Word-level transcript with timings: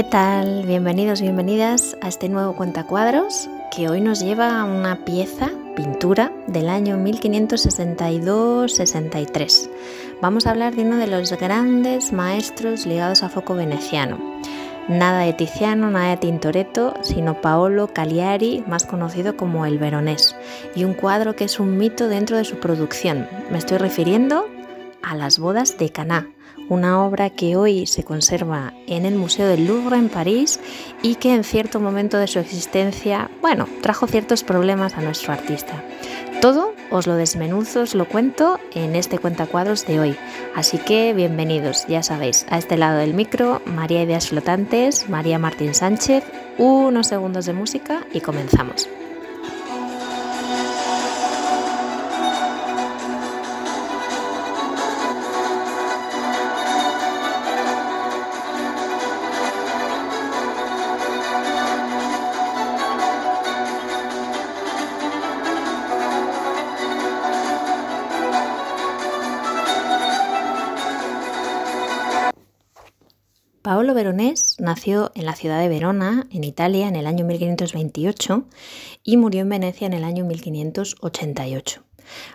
¿Qué 0.00 0.04
tal? 0.04 0.64
Bienvenidos, 0.64 1.20
bienvenidas 1.20 1.94
a 2.00 2.08
este 2.08 2.30
nuevo 2.30 2.56
cuentacuadros 2.56 3.50
que 3.70 3.90
hoy 3.90 4.00
nos 4.00 4.20
lleva 4.20 4.58
a 4.58 4.64
una 4.64 5.04
pieza, 5.04 5.50
pintura, 5.76 6.32
del 6.46 6.70
año 6.70 6.96
1562-63. 6.96 9.68
Vamos 10.22 10.46
a 10.46 10.52
hablar 10.52 10.74
de 10.74 10.84
uno 10.84 10.96
de 10.96 11.06
los 11.06 11.30
grandes 11.32 12.14
maestros 12.14 12.86
ligados 12.86 13.22
a 13.22 13.28
foco 13.28 13.54
veneciano. 13.54 14.18
Nada 14.88 15.20
de 15.20 15.34
Tiziano, 15.34 15.90
nada 15.90 16.12
de 16.12 16.16
Tintoretto, 16.16 16.94
sino 17.02 17.42
Paolo 17.42 17.88
Cagliari, 17.92 18.64
más 18.66 18.86
conocido 18.86 19.36
como 19.36 19.66
el 19.66 19.78
Veronés, 19.78 20.34
y 20.74 20.84
un 20.84 20.94
cuadro 20.94 21.36
que 21.36 21.44
es 21.44 21.60
un 21.60 21.76
mito 21.76 22.08
dentro 22.08 22.38
de 22.38 22.46
su 22.46 22.58
producción. 22.58 23.28
Me 23.50 23.58
estoy 23.58 23.76
refiriendo 23.76 24.46
a 25.10 25.16
las 25.16 25.40
bodas 25.40 25.76
de 25.76 25.90
Caná, 25.90 26.28
una 26.68 27.04
obra 27.04 27.30
que 27.30 27.56
hoy 27.56 27.86
se 27.86 28.04
conserva 28.04 28.72
en 28.86 29.04
el 29.04 29.16
Museo 29.16 29.48
del 29.48 29.66
Louvre 29.66 29.96
en 29.96 30.08
París 30.08 30.60
y 31.02 31.16
que 31.16 31.34
en 31.34 31.42
cierto 31.42 31.80
momento 31.80 32.16
de 32.16 32.28
su 32.28 32.38
existencia, 32.38 33.28
bueno, 33.42 33.66
trajo 33.82 34.06
ciertos 34.06 34.44
problemas 34.44 34.96
a 34.96 35.00
nuestro 35.00 35.32
artista. 35.32 35.82
Todo 36.40 36.74
os 36.92 37.08
lo 37.08 37.16
desmenuzo, 37.16 37.82
os 37.82 37.96
lo 37.96 38.06
cuento 38.06 38.60
en 38.72 38.94
este 38.94 39.18
cuentacuadros 39.18 39.84
de 39.84 39.98
hoy. 39.98 40.16
Así 40.54 40.78
que 40.78 41.12
bienvenidos, 41.12 41.86
ya 41.88 42.04
sabéis, 42.04 42.46
a 42.48 42.58
este 42.58 42.78
lado 42.78 42.98
del 42.98 43.12
micro, 43.12 43.60
María 43.66 44.04
Ideas 44.04 44.28
Flotantes, 44.28 45.08
María 45.08 45.40
Martín 45.40 45.74
Sánchez, 45.74 46.22
unos 46.56 47.08
segundos 47.08 47.46
de 47.46 47.52
música 47.52 48.06
y 48.12 48.20
comenzamos. 48.20 48.88
Nació 74.70 75.10
en 75.16 75.26
la 75.26 75.34
ciudad 75.34 75.58
de 75.58 75.68
Verona, 75.68 76.28
en 76.30 76.44
Italia, 76.44 76.86
en 76.86 76.94
el 76.94 77.08
año 77.08 77.24
1528 77.24 78.44
y 79.02 79.16
murió 79.16 79.40
en 79.40 79.48
Venecia 79.48 79.84
en 79.88 79.94
el 79.94 80.04
año 80.04 80.24
1588. 80.24 81.82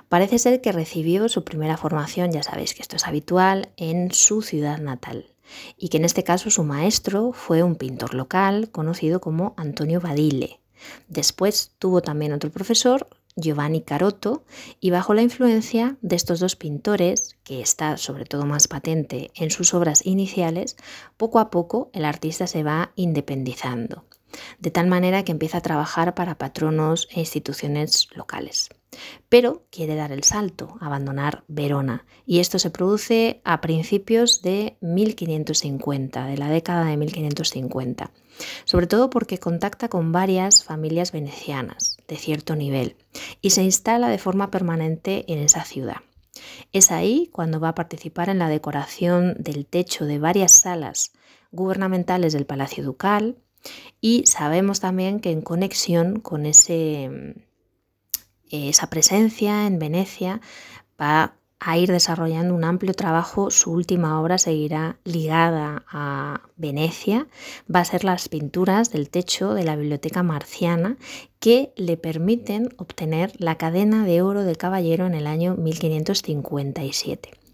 Parece 0.09 0.38
ser 0.38 0.59
que 0.59 0.73
recibió 0.73 1.30
su 1.30 1.45
primera 1.45 1.77
formación, 1.77 2.33
ya 2.33 2.44
sabéis 2.44 2.73
que 2.73 2.81
esto 2.81 2.97
es 2.97 3.08
habitual, 3.08 3.69
en 3.77 4.11
su 4.11 4.42
ciudad 4.42 4.80
natal 4.80 5.27
y 5.77 5.88
que 5.88 5.95
en 5.95 6.03
este 6.03 6.25
caso 6.25 6.50
su 6.50 6.66
maestro 6.66 7.31
fue 7.31 7.64
un 7.64 7.77
pintor 7.77 8.14
local 8.14 8.70
conocido 8.70 9.22
como 9.22 9.53
Antonio 9.55 10.02
Badile. 10.02 10.59
Después 11.08 11.72
tuvo 11.80 12.02
también 12.02 12.33
otro 12.33 12.52
profesor, 12.52 13.08
Giovanni 13.36 13.81
Carotto, 13.81 14.45
y 14.80 14.91
bajo 14.91 15.14
la 15.14 15.22
influencia 15.22 15.97
de 16.02 16.16
estos 16.16 16.39
dos 16.39 16.55
pintores, 16.55 17.36
que 17.44 17.61
está 17.61 17.97
sobre 17.97 18.25
todo 18.25 18.45
más 18.45 18.67
patente 18.67 19.31
en 19.36 19.52
sus 19.52 19.73
obras 19.73 20.05
iniciales, 20.05 20.77
poco 21.17 21.39
a 21.39 21.50
poco 21.50 21.89
el 21.94 22.05
artista 22.05 22.47
se 22.47 22.64
va 22.64 22.92
independizando, 22.95 24.05
de 24.60 24.71
tal 24.71 24.87
manera 24.87 25.23
que 25.23 25.33
empieza 25.33 25.58
a 25.58 25.61
trabajar 25.61 26.15
para 26.15 26.37
patronos 26.37 27.08
e 27.11 27.20
instituciones 27.20 28.08
locales. 28.15 28.70
Pero 29.27 29.65
quiere 29.70 29.95
dar 29.95 30.14
el 30.14 30.23
salto, 30.23 30.77
abandonar 30.80 31.43
Verona, 31.49 32.05
y 32.26 32.39
esto 32.39 32.60
se 32.60 32.70
produce 32.70 33.42
a 33.43 33.60
principios 33.60 34.42
de 34.42 34.77
1550, 34.80 36.26
de 36.26 36.37
la 36.37 36.49
década 36.49 36.86
de 36.86 36.95
1550, 36.95 38.11
sobre 38.64 38.87
todo 38.87 39.10
porque 39.10 39.39
contacta 39.39 39.89
con 39.89 40.14
varias 40.14 40.64
familias 40.64 41.11
venecianas 41.11 41.95
de 42.08 42.17
cierto 42.17 42.55
nivel 42.55 42.95
y 43.42 43.52
se 43.52 43.64
instala 43.64 44.10
de 44.10 44.17
forma 44.17 44.52
permanente 44.52 45.26
en 45.32 45.39
esa 45.39 45.64
ciudad. 45.64 45.98
Es 46.71 46.92
ahí 46.92 47.30
cuando 47.32 47.60
va 47.60 47.70
a 47.70 47.76
participar 47.76 48.30
en 48.30 48.39
la 48.39 48.49
decoración 48.49 49.36
del 49.39 49.66
techo 49.66 50.05
de 50.05 50.20
varias 50.20 50.52
salas 50.52 51.14
gubernamentales 51.52 52.33
del 52.33 52.45
Palacio 52.45 52.83
Ducal 52.83 53.38
y 54.02 54.23
sabemos 54.26 54.80
también 54.80 55.20
que 55.20 55.32
en 55.32 55.42
conexión 55.42 56.20
con 56.20 56.45
ese 56.45 57.36
esa 58.52 58.89
presencia 58.89 59.66
en 59.66 59.80
Venecia 59.80 60.42
va 61.02 61.36
a 61.60 61.77
ir 61.77 61.92
desarrollando 61.92 62.54
un 62.54 62.64
amplio 62.64 62.93
trabajo. 62.93 63.49
Su 63.52 63.71
última 63.71 64.21
obra 64.21 64.38
seguirá 64.38 64.98
ligada 65.04 65.83
a 65.89 66.42
Venecia. 66.58 67.27
Va 67.73 67.82
a 67.82 67.86
ser 67.86 68.04
las 68.04 68.30
pinturas 68.30 68.92
del 68.92 69.10
techo 69.10 69.54
de 69.54 69.64
la 69.64 69.76
Biblioteca 69.76 70.23
Marciana 70.23 70.98
que 71.39 71.73
le 71.76 71.98
permiten 71.98 72.70
obtener 72.77 73.33
la 73.38 73.55
cadena 73.55 74.05
de 74.05 74.21
oro 74.21 74.43
de 74.43 74.55
caballero 74.55 75.05
en 75.05 75.14
el 75.14 75.27
año 75.27 75.55
1557. 75.55 77.45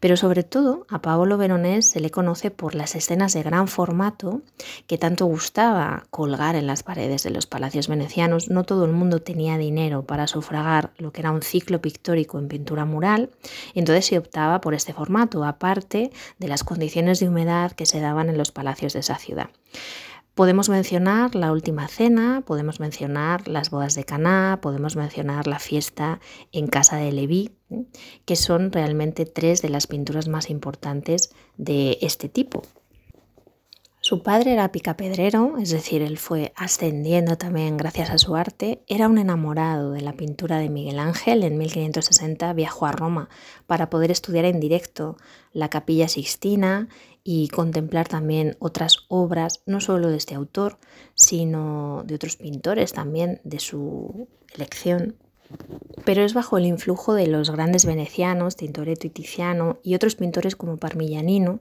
Pero 0.00 0.16
sobre 0.16 0.42
todo 0.42 0.86
a 0.88 1.02
Paolo 1.02 1.38
Veronés 1.38 1.86
se 1.86 2.00
le 2.00 2.10
conoce 2.10 2.50
por 2.50 2.74
las 2.74 2.94
escenas 2.94 3.32
de 3.32 3.42
gran 3.42 3.68
formato 3.68 4.42
que 4.86 4.98
tanto 4.98 5.26
gustaba 5.26 6.04
colgar 6.10 6.56
en 6.56 6.66
las 6.66 6.82
paredes 6.82 7.22
de 7.22 7.30
los 7.30 7.46
palacios 7.46 7.88
venecianos. 7.88 8.48
No 8.50 8.64
todo 8.64 8.84
el 8.84 8.92
mundo 8.92 9.22
tenía 9.22 9.58
dinero 9.58 10.04
para 10.04 10.26
sufragar 10.26 10.92
lo 10.98 11.12
que 11.12 11.20
era 11.20 11.30
un 11.30 11.42
ciclo 11.42 11.80
pictórico 11.80 12.38
en 12.38 12.48
pintura 12.48 12.84
mural, 12.84 13.30
entonces 13.74 14.06
se 14.06 14.18
optaba 14.18 14.60
por 14.60 14.74
este 14.74 14.92
formato, 14.92 15.44
aparte 15.44 16.10
de 16.38 16.48
las 16.48 16.64
condiciones 16.64 17.20
de 17.20 17.28
humedad 17.28 17.72
que 17.72 17.86
se 17.86 18.00
daban 18.00 18.28
en 18.28 18.38
los 18.38 18.52
palacios 18.52 18.92
de 18.92 19.00
esa 19.00 19.16
ciudad. 19.16 19.50
Podemos 20.36 20.68
mencionar 20.68 21.34
la 21.34 21.50
última 21.50 21.88
cena, 21.88 22.42
podemos 22.44 22.78
mencionar 22.78 23.48
las 23.48 23.70
bodas 23.70 23.94
de 23.94 24.04
Caná, 24.04 24.58
podemos 24.60 24.94
mencionar 24.94 25.46
la 25.46 25.58
fiesta 25.58 26.20
en 26.52 26.66
casa 26.66 26.98
de 26.98 27.10
Leví, 27.10 27.52
que 28.26 28.36
son 28.36 28.70
realmente 28.70 29.24
tres 29.24 29.62
de 29.62 29.70
las 29.70 29.86
pinturas 29.86 30.28
más 30.28 30.50
importantes 30.50 31.30
de 31.56 31.96
este 32.02 32.28
tipo. 32.28 32.64
Su 34.02 34.22
padre 34.22 34.52
era 34.52 34.70
picapedrero, 34.72 35.56
es 35.56 35.70
decir, 35.70 36.02
él 36.02 36.18
fue 36.18 36.52
ascendiendo 36.54 37.38
también 37.38 37.78
gracias 37.78 38.10
a 38.10 38.18
su 38.18 38.36
arte. 38.36 38.84
Era 38.86 39.08
un 39.08 39.16
enamorado 39.16 39.90
de 39.92 40.02
la 40.02 40.12
pintura 40.12 40.58
de 40.58 40.68
Miguel 40.68 40.98
Ángel. 40.98 41.42
En 41.44 41.56
1560 41.56 42.52
viajó 42.52 42.86
a 42.86 42.92
Roma 42.92 43.28
para 43.66 43.90
poder 43.90 44.10
estudiar 44.12 44.44
en 44.44 44.60
directo 44.60 45.16
la 45.52 45.70
Capilla 45.70 46.06
Sixtina 46.06 46.88
y 47.28 47.48
contemplar 47.48 48.06
también 48.06 48.56
otras 48.60 48.98
obras, 49.08 49.60
no 49.66 49.80
solo 49.80 50.10
de 50.10 50.16
este 50.16 50.36
autor, 50.36 50.78
sino 51.14 52.04
de 52.06 52.14
otros 52.14 52.36
pintores 52.36 52.92
también 52.92 53.40
de 53.42 53.58
su 53.58 54.28
elección. 54.54 55.16
Pero 56.04 56.22
es 56.22 56.34
bajo 56.34 56.56
el 56.56 56.66
influjo 56.66 57.14
de 57.14 57.26
los 57.26 57.50
grandes 57.50 57.84
venecianos, 57.84 58.54
Tintoretto 58.54 59.08
y 59.08 59.10
Tiziano, 59.10 59.80
y 59.82 59.96
otros 59.96 60.14
pintores 60.14 60.54
como 60.54 60.76
Parmigianino, 60.76 61.58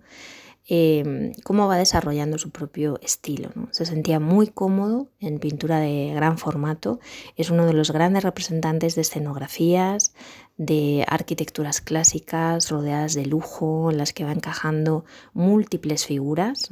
Em, 0.68 1.34
cómo 1.44 1.68
va 1.68 1.78
desarrollando 1.78 2.40
su 2.40 2.50
propio 2.50 2.98
estilo. 3.04 3.52
Se 3.70 3.86
sentía 3.86 4.20
muy 4.20 4.48
cómodo 4.48 5.10
en 5.20 5.38
pintura 5.38 5.80
de 5.80 6.12
gran 6.16 6.40
formato, 6.40 7.00
es 7.36 7.52
uno 7.52 7.68
de 7.68 7.74
los 7.74 7.92
grandes 7.92 8.24
representantes 8.24 8.96
de 8.96 9.02
escenografías, 9.02 10.16
de 10.58 11.06
arquitecturas 11.08 11.82
clásicas 11.82 12.72
rodeadas 12.72 13.14
de 13.14 13.28
lujo, 13.28 13.92
en 13.92 14.00
las 14.00 14.12
que 14.12 14.24
va 14.24 14.32
encajando 14.32 15.06
múltiples 15.34 16.08
figuras. 16.08 16.70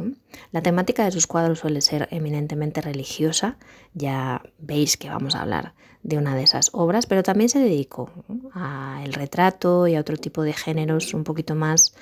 La 0.51 0.63
temática 0.63 1.05
de 1.05 1.11
sus 1.11 1.27
cuadros 1.27 1.59
suele 1.59 1.81
ser 1.81 2.07
eminentemente 2.09 2.81
religiosa, 2.81 3.57
ya 3.93 4.41
veis 4.57 4.97
que 4.97 5.09
vamos 5.09 5.35
a 5.35 5.43
hablar 5.43 5.75
de 6.01 6.17
una 6.17 6.35
de 6.35 6.41
esas 6.41 6.71
obras, 6.73 7.05
pero 7.05 7.21
también 7.21 7.49
se 7.49 7.59
dedicó 7.59 8.09
al 8.53 9.13
retrato 9.13 9.87
y 9.87 9.93
a 9.93 9.99
otro 9.99 10.17
tipo 10.17 10.41
de 10.41 10.53
géneros 10.53 11.13
un 11.13 11.23
poquito 11.23 11.53
más 11.53 11.93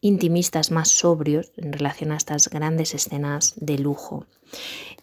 intimistas 0.00 0.70
más 0.70 0.88
sobrios 0.88 1.52
en 1.56 1.72
relación 1.72 2.12
a 2.12 2.16
estas 2.16 2.48
grandes 2.48 2.94
escenas 2.94 3.54
de 3.56 3.78
lujo. 3.78 4.26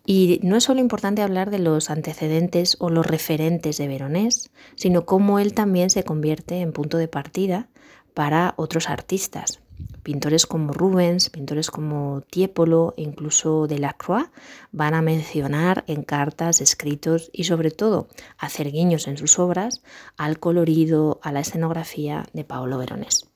Y 0.06 0.40
no 0.44 0.56
es 0.56 0.64
solo 0.64 0.80
importante 0.80 1.22
hablar 1.22 1.52
de 1.52 1.60
los 1.60 1.90
antecedentes 1.90 2.78
o 2.80 2.90
los 2.90 3.06
referentes 3.06 3.78
de 3.78 3.88
Veronés, 3.88 4.50
sino 4.76 5.06
cómo 5.06 5.40
él 5.40 5.54
también 5.54 5.90
se 5.90 6.04
convierte 6.04 6.62
en 6.62 6.74
punto 6.74 6.98
de 6.98 7.08
partida 7.08 7.68
para 8.14 8.54
otros 8.58 8.90
artistas. 8.90 9.60
Pintores 10.02 10.46
como 10.46 10.74
Rubens, 10.74 11.30
pintores 11.30 11.70
como 11.70 12.22
Tiepolo 12.22 12.94
e 12.98 13.04
incluso 13.04 13.68
Delacroix 13.68 14.30
van 14.72 14.94
a 14.94 15.02
mencionar 15.02 15.84
en 15.88 16.04
cartas, 16.04 16.62
escritos 16.62 17.30
y 17.34 17.44
sobre 17.44 17.72
todo 17.72 18.08
hacer 18.38 18.72
guiños 18.72 19.08
en 19.08 19.18
sus 19.18 19.38
obras 19.38 19.84
al 20.16 20.40
colorido, 20.40 21.20
a 21.22 21.32
la 21.32 21.42
escenografía 21.42 22.26
de 22.34 22.46
Paolo 22.46 22.78
Veronés. 22.78 23.28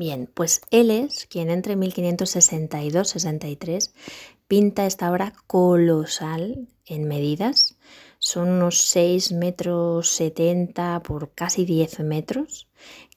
Bien, 0.00 0.28
pues 0.32 0.62
él 0.70 0.90
es 0.90 1.26
quien 1.26 1.50
entre 1.50 1.76
1562-63 1.76 3.92
pinta 4.48 4.86
esta 4.86 5.10
obra 5.10 5.34
colosal 5.46 6.68
en 6.86 7.06
medidas. 7.06 7.76
Son 8.18 8.48
unos 8.48 8.78
6 8.78 9.32
metros 9.32 10.08
70 10.08 11.02
por 11.02 11.34
casi 11.34 11.66
10 11.66 12.00
metros 12.00 12.66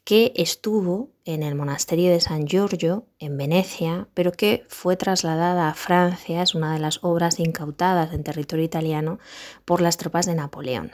que 0.04 0.34
estuvo 0.36 1.12
en 1.24 1.44
el 1.44 1.56
monasterio 1.56 2.12
de 2.12 2.20
San 2.20 2.48
Giorgio, 2.48 3.06
en 3.18 3.38
Venecia, 3.38 4.10
pero 4.14 4.34
que 4.34 4.66
fue 4.68 4.98
trasladada 4.98 5.70
a 5.70 5.76
Francia, 5.76 6.44
es 6.44 6.54
una 6.54 6.74
de 6.74 6.80
las 6.80 7.02
obras 7.02 7.40
incautadas 7.40 8.12
en 8.12 8.26
territorio 8.26 8.66
italiano 8.66 9.20
por 9.64 9.80
las 9.80 9.96
tropas 9.96 10.26
de 10.26 10.36
Napoleón. 10.36 10.92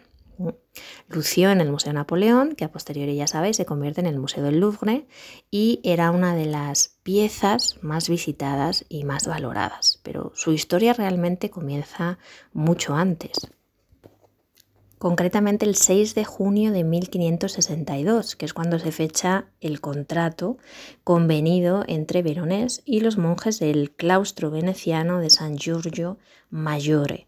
Lució 1.08 1.52
en 1.52 1.62
el 1.62 1.72
Museo 1.72 1.94
Napoleón, 1.94 2.56
que 2.56 2.66
a 2.66 2.72
posteriori 2.72 3.16
ya 3.16 3.28
sabéis 3.28 3.58
se 3.58 3.66
convierte 3.66 4.02
en 4.02 4.08
el 4.08 4.20
Museo 4.20 4.44
del 4.44 4.60
Louvre, 4.60 5.08
y 5.52 5.82
era 5.84 6.12
una 6.12 6.36
de 6.36 6.46
las 6.46 6.98
piezas 7.04 7.78
más 7.82 8.10
visitadas 8.10 8.86
y 8.90 9.04
más 9.04 9.28
valoradas. 9.28 10.00
Pero 10.04 10.32
su 10.36 10.54
historia 10.54 10.94
realmente 10.94 11.50
comienza 11.50 12.20
mucho 12.54 12.96
antes 12.96 13.50
concretamente 15.00 15.66
el 15.66 15.76
6 15.76 16.14
de 16.14 16.26
junio 16.26 16.72
de 16.72 16.84
1562, 16.84 18.36
que 18.36 18.46
es 18.46 18.54
cuando 18.54 18.78
se 18.78 18.92
fecha 18.92 19.46
el 19.62 19.80
contrato 19.80 20.58
convenido 21.06 21.86
entre 21.88 22.22
Veronés 22.22 22.84
y 22.86 23.00
los 23.00 23.18
monjes 23.18 23.60
del 23.60 23.92
claustro 23.92 24.52
veneciano 24.52 25.20
de 25.20 25.30
San 25.30 25.58
Giorgio 25.58 26.20
Maggiore. 26.50 27.28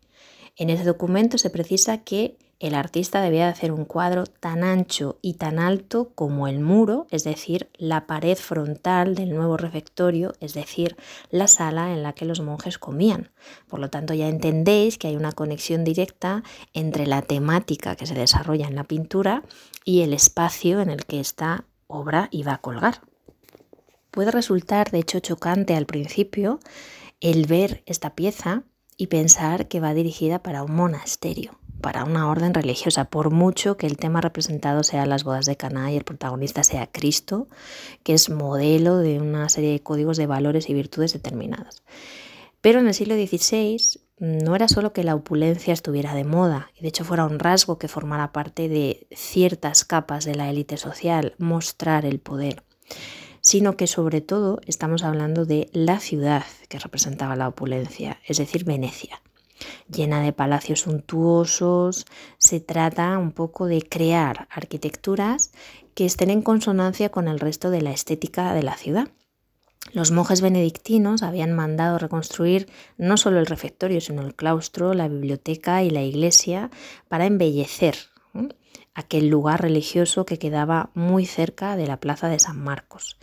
En 0.57 0.69
ese 0.69 0.83
documento 0.83 1.37
se 1.37 1.49
precisa 1.49 1.99
que 1.99 2.37
el 2.61 2.75
artista 2.75 3.21
debía 3.21 3.45
de 3.45 3.51
hacer 3.53 3.71
un 3.71 3.85
cuadro 3.85 4.27
tan 4.27 4.63
ancho 4.63 5.17
y 5.23 5.33
tan 5.33 5.57
alto 5.57 6.11
como 6.13 6.47
el 6.47 6.59
muro, 6.59 7.07
es 7.09 7.23
decir, 7.23 7.71
la 7.75 8.05
pared 8.05 8.37
frontal 8.37 9.15
del 9.15 9.33
nuevo 9.33 9.57
refectorio, 9.57 10.33
es 10.39 10.53
decir, 10.53 10.95
la 11.31 11.47
sala 11.47 11.91
en 11.91 12.03
la 12.03 12.13
que 12.13 12.25
los 12.25 12.39
monjes 12.39 12.77
comían. 12.77 13.31
Por 13.67 13.79
lo 13.79 13.89
tanto, 13.89 14.13
ya 14.13 14.27
entendéis 14.27 14.99
que 14.99 15.07
hay 15.07 15.15
una 15.15 15.31
conexión 15.31 15.83
directa 15.83 16.43
entre 16.73 17.07
la 17.07 17.23
temática 17.23 17.95
que 17.95 18.05
se 18.05 18.13
desarrolla 18.13 18.67
en 18.67 18.75
la 18.75 18.83
pintura 18.83 19.41
y 19.83 20.01
el 20.01 20.13
espacio 20.13 20.81
en 20.81 20.91
el 20.91 21.07
que 21.07 21.19
esta 21.19 21.65
obra 21.87 22.27
iba 22.29 22.53
a 22.53 22.61
colgar. 22.61 23.01
Puede 24.11 24.29
resultar, 24.29 24.91
de 24.91 24.99
hecho, 24.99 25.19
chocante 25.19 25.75
al 25.75 25.87
principio 25.87 26.59
el 27.21 27.47
ver 27.47 27.81
esta 27.87 28.13
pieza 28.13 28.65
y 28.97 29.07
pensar 29.07 29.67
que 29.67 29.79
va 29.79 29.95
dirigida 29.95 30.43
para 30.43 30.61
un 30.61 30.75
monasterio 30.75 31.60
para 31.81 32.05
una 32.05 32.29
orden 32.29 32.53
religiosa, 32.53 33.05
por 33.05 33.31
mucho 33.31 33.75
que 33.75 33.87
el 33.87 33.97
tema 33.97 34.21
representado 34.21 34.83
sea 34.83 35.05
las 35.05 35.23
bodas 35.23 35.45
de 35.45 35.57
Caná 35.57 35.91
y 35.91 35.97
el 35.97 36.03
protagonista 36.03 36.63
sea 36.63 36.87
Cristo, 36.87 37.47
que 38.03 38.13
es 38.13 38.29
modelo 38.29 38.97
de 38.97 39.19
una 39.19 39.49
serie 39.49 39.71
de 39.71 39.81
códigos 39.81 40.17
de 40.17 40.27
valores 40.27 40.69
y 40.69 40.73
virtudes 40.73 41.13
determinadas. 41.13 41.83
Pero 42.61 42.79
en 42.79 42.87
el 42.87 42.93
siglo 42.93 43.15
XVI 43.15 43.99
no 44.19 44.55
era 44.55 44.67
solo 44.67 44.93
que 44.93 45.03
la 45.03 45.15
opulencia 45.15 45.73
estuviera 45.73 46.13
de 46.13 46.23
moda, 46.23 46.69
y 46.77 46.81
de 46.83 46.89
hecho 46.89 47.03
fuera 47.03 47.25
un 47.25 47.39
rasgo 47.39 47.79
que 47.79 47.87
formara 47.87 48.31
parte 48.31 48.69
de 48.69 49.07
ciertas 49.11 49.83
capas 49.83 50.25
de 50.25 50.35
la 50.35 50.49
élite 50.49 50.77
social, 50.77 51.33
mostrar 51.39 52.05
el 52.05 52.19
poder, 52.19 52.63
sino 53.41 53.75
que 53.75 53.87
sobre 53.87 54.21
todo 54.21 54.61
estamos 54.67 55.03
hablando 55.03 55.45
de 55.45 55.69
la 55.73 55.99
ciudad 55.99 56.45
que 56.69 56.77
representaba 56.77 57.35
la 57.35 57.47
opulencia, 57.47 58.19
es 58.27 58.37
decir, 58.37 58.63
Venecia 58.63 59.19
llena 59.89 60.21
de 60.21 60.33
palacios 60.33 60.81
suntuosos. 60.81 62.05
Se 62.37 62.59
trata 62.59 63.17
un 63.17 63.31
poco 63.31 63.67
de 63.67 63.81
crear 63.81 64.47
arquitecturas 64.51 65.51
que 65.95 66.05
estén 66.05 66.29
en 66.29 66.41
consonancia 66.41 67.09
con 67.09 67.27
el 67.27 67.39
resto 67.39 67.69
de 67.69 67.81
la 67.81 67.91
estética 67.91 68.53
de 68.53 68.63
la 68.63 68.77
ciudad. 68.77 69.09
Los 69.93 70.11
monjes 70.11 70.41
benedictinos 70.41 71.23
habían 71.23 71.53
mandado 71.53 71.97
reconstruir 71.97 72.69
no 72.97 73.17
solo 73.17 73.39
el 73.39 73.47
refectorio, 73.47 73.99
sino 73.99 74.21
el 74.21 74.35
claustro, 74.35 74.93
la 74.93 75.07
biblioteca 75.07 75.83
y 75.83 75.89
la 75.89 76.03
iglesia 76.03 76.69
para 77.09 77.25
embellecer 77.25 77.95
aquel 78.93 79.27
lugar 79.27 79.61
religioso 79.61 80.25
que 80.25 80.39
quedaba 80.39 80.91
muy 80.93 81.25
cerca 81.25 81.75
de 81.75 81.87
la 81.87 81.99
plaza 81.99 82.29
de 82.29 82.39
San 82.39 82.61
Marcos. 82.61 83.17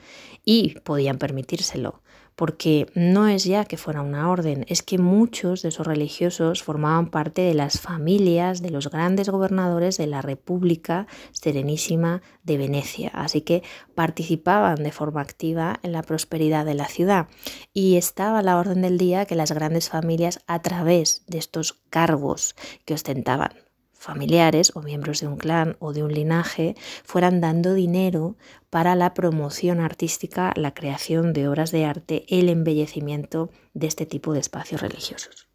Y 0.44 0.80
podían 0.80 1.18
permitírselo, 1.18 2.02
porque 2.38 2.86
no 2.94 3.26
es 3.26 3.42
ya 3.42 3.64
que 3.64 3.76
fuera 3.76 4.00
una 4.00 4.30
orden, 4.30 4.64
es 4.68 4.84
que 4.84 4.96
muchos 4.96 5.62
de 5.62 5.70
esos 5.70 5.88
religiosos 5.88 6.62
formaban 6.62 7.10
parte 7.10 7.42
de 7.42 7.52
las 7.52 7.80
familias 7.80 8.62
de 8.62 8.70
los 8.70 8.90
grandes 8.90 9.28
gobernadores 9.28 9.96
de 9.96 10.06
la 10.06 10.22
República 10.22 11.08
Serenísima 11.32 12.22
de 12.44 12.56
Venecia, 12.56 13.10
así 13.12 13.40
que 13.40 13.64
participaban 13.96 14.84
de 14.84 14.92
forma 14.92 15.20
activa 15.20 15.80
en 15.82 15.90
la 15.90 16.02
prosperidad 16.02 16.64
de 16.64 16.74
la 16.74 16.86
ciudad. 16.86 17.26
Y 17.74 17.96
estaba 17.96 18.38
a 18.38 18.42
la 18.44 18.56
orden 18.56 18.82
del 18.82 18.98
día 18.98 19.26
que 19.26 19.34
las 19.34 19.50
grandes 19.50 19.88
familias 19.88 20.38
a 20.46 20.62
través 20.62 21.24
de 21.26 21.38
estos 21.38 21.72
cargos 21.90 22.54
que 22.84 22.94
ostentaban 22.94 23.50
familiares 23.98 24.72
o 24.74 24.80
miembros 24.80 25.20
de 25.20 25.26
un 25.26 25.36
clan 25.36 25.76
o 25.80 25.92
de 25.92 26.04
un 26.04 26.14
linaje 26.14 26.76
fueran 27.04 27.40
dando 27.40 27.74
dinero 27.74 28.36
para 28.70 28.94
la 28.94 29.14
promoción 29.14 29.80
artística, 29.80 30.52
la 30.56 30.74
creación 30.74 31.32
de 31.32 31.48
obras 31.48 31.70
de 31.70 31.84
arte, 31.84 32.24
el 32.28 32.48
embellecimiento 32.48 33.50
de 33.74 33.86
este 33.86 34.06
tipo 34.06 34.32
de 34.32 34.40
espacios 34.40 34.80
religiosos. 34.80 35.48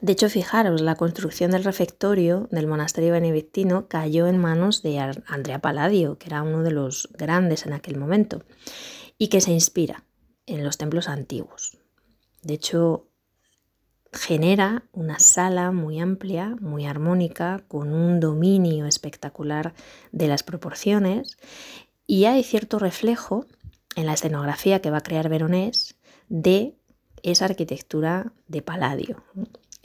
De 0.00 0.12
hecho, 0.12 0.28
fijaros, 0.30 0.80
la 0.80 0.96
construcción 0.96 1.50
del 1.50 1.64
refectorio 1.64 2.48
del 2.50 2.66
monasterio 2.66 3.12
benedictino 3.12 3.86
cayó 3.86 4.26
en 4.26 4.38
manos 4.38 4.82
de 4.82 4.98
Andrea 5.26 5.60
Palladio, 5.60 6.18
que 6.18 6.28
era 6.28 6.42
uno 6.42 6.62
de 6.62 6.70
los 6.70 7.10
grandes 7.12 7.66
en 7.66 7.74
aquel 7.74 7.98
momento, 7.98 8.42
y 9.18 9.28
que 9.28 9.42
se 9.42 9.52
inspira 9.52 10.04
en 10.46 10.64
los 10.64 10.78
templos 10.78 11.06
antiguos. 11.06 11.78
De 12.42 12.54
hecho, 12.54 13.08
genera 14.12 14.84
una 14.92 15.18
sala 15.18 15.70
muy 15.70 16.00
amplia, 16.00 16.56
muy 16.60 16.86
armónica, 16.86 17.62
con 17.68 17.92
un 17.92 18.18
dominio 18.20 18.86
espectacular 18.86 19.74
de 20.12 20.28
las 20.28 20.42
proporciones 20.42 21.36
y 22.10 22.24
hay 22.24 22.42
cierto 22.42 22.80
reflejo 22.80 23.46
en 23.94 24.06
la 24.06 24.14
escenografía 24.14 24.82
que 24.82 24.90
va 24.90 24.96
a 24.96 25.02
crear 25.02 25.28
Veronés 25.28 25.94
de 26.28 26.76
esa 27.22 27.44
arquitectura 27.44 28.32
de 28.48 28.62
Palladio. 28.62 29.22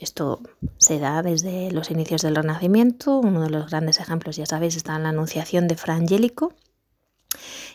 Esto 0.00 0.40
se 0.76 0.98
da 0.98 1.22
desde 1.22 1.70
los 1.70 1.92
inicios 1.92 2.22
del 2.22 2.34
Renacimiento. 2.34 3.20
Uno 3.20 3.42
de 3.42 3.50
los 3.50 3.70
grandes 3.70 4.00
ejemplos, 4.00 4.34
ya 4.34 4.44
sabéis, 4.44 4.74
está 4.74 4.96
en 4.96 5.04
la 5.04 5.10
Anunciación 5.10 5.68
de 5.68 5.76
Fra 5.76 5.94
Angelico, 5.94 6.52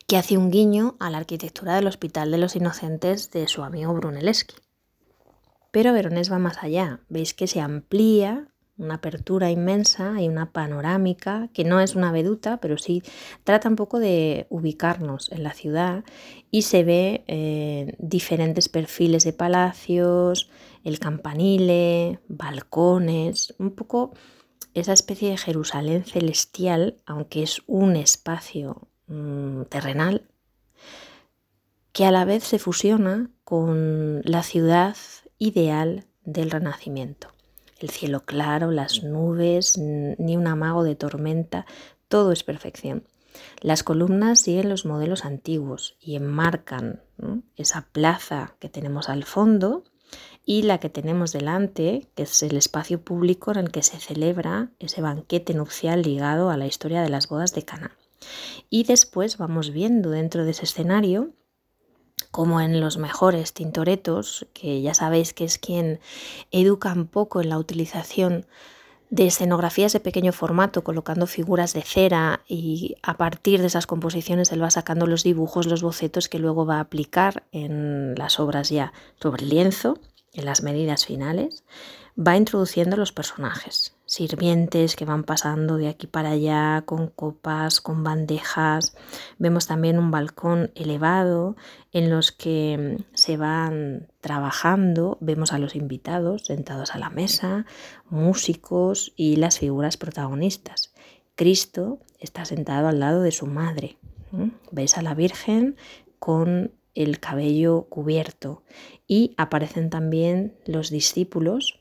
que 0.06 0.18
hace 0.18 0.38
un 0.38 0.51
guiño 0.51 0.98
a 1.00 1.10
la 1.10 1.20
arquitectura 1.20 1.75
del 1.75 1.88
Hospital 1.88 2.29
de 2.29 2.38
los 2.38 2.58
Inocentes 2.58 3.31
de 3.31 3.48
su 3.48 3.63
amigo 3.63 3.93
Brunelleschi. 3.93 4.55
Pero 5.72 5.93
Veronés 5.93 6.29
va 6.29 6.39
más 6.39 6.58
allá. 6.62 7.00
Veis 7.08 7.34
que 7.34 7.48
se 7.48 7.62
amplía 7.62 8.50
una 8.78 8.96
apertura 8.96 9.51
inmensa 9.51 10.22
y 10.22 10.28
una 10.28 10.51
panorámica 10.51 11.50
que 11.54 11.63
no 11.63 11.80
es 11.80 11.96
una 11.96 12.12
veduta, 12.12 12.58
pero 12.58 12.78
sí 12.78 13.04
trata 13.44 13.70
un 13.70 13.75
poco 13.75 14.00
de 14.00 14.48
ubicarnos 14.50 15.32
en 15.32 15.44
la 15.44 15.54
ciudad 15.54 16.04
y 16.50 16.63
se 16.63 16.84
ve 16.84 17.24
eh, 17.28 17.96
diferentes 18.00 18.70
perfiles 18.70 19.24
de 19.24 19.34
palacios, 19.34 20.50
el 20.84 21.00
campanile, 21.00 22.20
balcones, 22.28 23.54
un 23.60 23.72
poco 23.72 24.13
esa 24.74 24.94
especie 24.94 25.30
de 25.30 25.38
Jerusalén 25.38 26.06
celestial, 26.06 26.98
aunque 27.06 27.44
es 27.44 27.62
un 27.68 27.96
espacio 27.96 28.88
mm, 29.08 29.63
terrenal, 29.63 30.28
que 31.92 32.06
a 32.06 32.12
la 32.12 32.25
vez 32.25 32.44
se 32.44 32.58
fusiona 32.58 33.30
con 33.44 34.22
la 34.24 34.44
ciudad 34.44 34.96
ideal 35.38 36.06
del 36.24 36.51
Renacimiento. 36.51 37.30
El 37.81 37.89
cielo 37.89 38.25
claro, 38.25 38.69
las 38.69 39.01
nubes, 39.01 39.77
ni 39.79 40.38
un 40.38 40.45
amago 40.45 40.83
de 40.83 40.95
tormenta, 40.95 41.65
todo 42.07 42.31
es 42.31 42.43
perfección. 42.43 43.07
Las 43.59 43.81
columnas 43.81 44.39
siguen 44.39 44.69
los 44.69 44.85
modelos 44.85 45.25
antiguos 45.25 45.97
y 46.00 46.15
enmarcan 46.15 47.01
esa 47.55 47.88
plaza 47.91 48.55
que 48.59 48.69
tenemos 48.69 49.09
al 49.09 49.23
fondo 49.23 49.83
y 50.45 50.61
la 50.61 50.79
que 50.79 50.89
tenemos 50.89 51.31
delante, 51.31 52.07
que 52.13 52.23
es 52.23 52.43
el 52.43 52.55
espacio 52.55 53.01
público 53.01 53.51
en 53.51 53.57
el 53.57 53.71
que 53.71 53.81
se 53.81 54.00
celebra 54.00 54.69
ese 54.77 55.01
banquete 55.01 55.55
nupcial 55.55 56.03
ligado 56.03 56.51
a 56.51 56.57
la 56.57 56.67
historia 56.67 57.01
de 57.01 57.09
las 57.09 57.29
bodas 57.29 57.55
de 57.55 57.63
Cana. 57.63 57.97
Y 58.69 58.83
después 58.83 59.38
vamos 59.38 59.71
viendo 59.71 60.11
dentro 60.11 60.45
de 60.45 60.51
ese 60.51 60.65
escenario 60.65 61.31
como 62.32 62.62
en 62.62 62.80
los 62.80 62.98
mejores 62.98 63.54
tintoretos, 63.54 64.48
que 64.54 64.82
ya 64.82 64.94
sabéis 64.94 65.34
que 65.34 65.46
es 65.46 65.58
quien 65.58 66.00
educa 66.51 66.94
un 66.94 67.08
poco 67.08 67.42
en 67.42 67.50
la 67.50 67.58
utilización 67.58 68.46
de 69.12 69.28
escenografías 69.28 69.92
de 69.92 70.00
pequeño 70.00 70.32
formato, 70.32 70.84
colocando 70.84 71.28
figuras 71.28 71.74
de 71.74 71.82
cera 71.82 72.42
y 72.48 72.96
a 73.04 73.18
partir 73.18 73.60
de 73.60 73.68
esas 73.68 73.86
composiciones 73.86 74.51
él 74.54 74.63
va 74.63 74.72
sacando 74.72 75.06
los 75.06 75.24
dibujos, 75.24 75.68
los 75.68 75.84
bocetos 75.84 76.30
que 76.30 76.40
luego 76.40 76.66
va 76.66 76.78
a 76.78 76.82
aplicar 76.82 77.44
en 77.51 78.16
las 78.16 78.40
obras 78.40 78.70
ya 78.70 78.94
sobre 79.22 79.44
el 79.44 79.50
lienzo, 79.50 80.00
en 80.34 80.46
las 80.46 80.63
medidas 80.63 81.06
finales, 81.06 81.66
va 82.18 82.38
introduciendo 82.38 82.96
los 82.96 83.12
personajes, 83.12 83.94
sirvientes 84.12 84.98
que 84.98 85.06
van 85.06 85.24
pasando 85.24 85.77
de 85.77 85.88
aquí 85.88 86.06
para 86.06 86.32
allá 86.32 86.84
con 86.86 87.08
copas, 87.08 87.80
con 87.80 88.03
bandejas. 88.03 88.94
Vemos 89.38 89.68
también 89.68 89.98
un 89.98 90.12
balcón 90.12 90.70
elevado 90.75 91.56
en 91.94 92.10
los 92.10 92.34
que 92.34 92.98
mm, 93.00 93.03
se 93.13 93.38
van 93.38 94.10
trabajando. 94.20 95.18
Vemos 95.22 95.53
a 95.53 95.60
los 95.60 95.77
invitados 95.77 96.48
sentados 96.48 96.94
a 96.94 97.00
la 97.00 97.10
mesa, 97.10 97.65
músicos 98.10 99.13
y 99.15 99.38
las 99.38 99.60
figuras 99.60 99.96
protagonistas. 99.96 100.94
Cristo 101.36 102.00
está 102.20 102.44
sentado 102.44 102.89
al 102.89 103.00
lado 103.00 103.22
de 103.22 103.32
su 103.32 103.48
madre. 103.48 103.98
Veis 104.72 104.98
a 104.98 105.01
la 105.01 105.13
Virgen 105.13 105.77
con 106.20 106.72
el 106.96 107.22
cabello 107.22 107.84
cubierto 107.84 108.63
y 109.08 109.34
aparecen 109.38 109.89
también 109.89 110.58
los 110.65 110.89
discípulos 110.89 111.80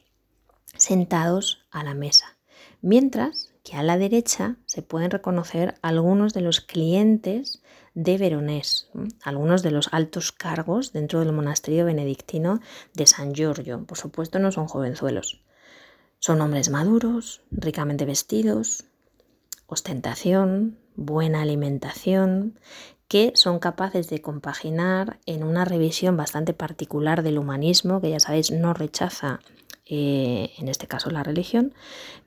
sentados 0.81 1.67
a 1.71 1.85
la 1.85 1.95
mesa. 1.95 2.39
Mientras 2.81 3.53
que 3.63 3.77
a 3.77 3.83
la 3.83 3.99
derecha 3.99 4.57
se 4.67 4.83
pueden 4.83 5.11
reconocer 5.11 5.75
algunos 5.83 6.33
de 6.33 6.41
los 6.41 6.61
clientes 6.61 7.63
de 7.95 8.17
Veronés, 8.17 8.89
algunos 9.23 9.63
de 9.63 9.71
los 9.71 9.93
altos 9.93 10.33
cargos 10.33 10.93
dentro 10.93 11.21
del 11.21 11.33
monasterio 11.33 11.85
benedictino 11.85 12.61
de 12.95 13.07
San 13.07 13.35
Giorgio. 13.35 13.85
Por 13.85 13.99
supuesto 13.99 14.39
no 14.39 14.51
son 14.53 14.67
jovenzuelos. 14.67 15.43
Son 16.19 16.41
hombres 16.41 16.71
maduros, 16.71 17.43
ricamente 17.51 18.07
vestidos, 18.07 18.85
ostentación, 19.67 20.79
buena 20.97 21.43
alimentación, 21.43 22.59
que 23.09 23.33
son 23.35 23.59
capaces 23.59 24.09
de 24.09 24.23
compaginar 24.23 25.19
en 25.27 25.43
una 25.43 25.65
revisión 25.65 26.17
bastante 26.17 26.55
particular 26.55 27.23
del 27.23 27.39
humanismo, 27.39 28.01
que 28.01 28.11
ya 28.11 28.21
sabéis 28.21 28.51
no 28.51 28.73
rechaza 28.73 29.41
eh, 29.91 30.53
en 30.57 30.69
este 30.69 30.87
caso 30.87 31.11
la 31.11 31.25
religión, 31.25 31.75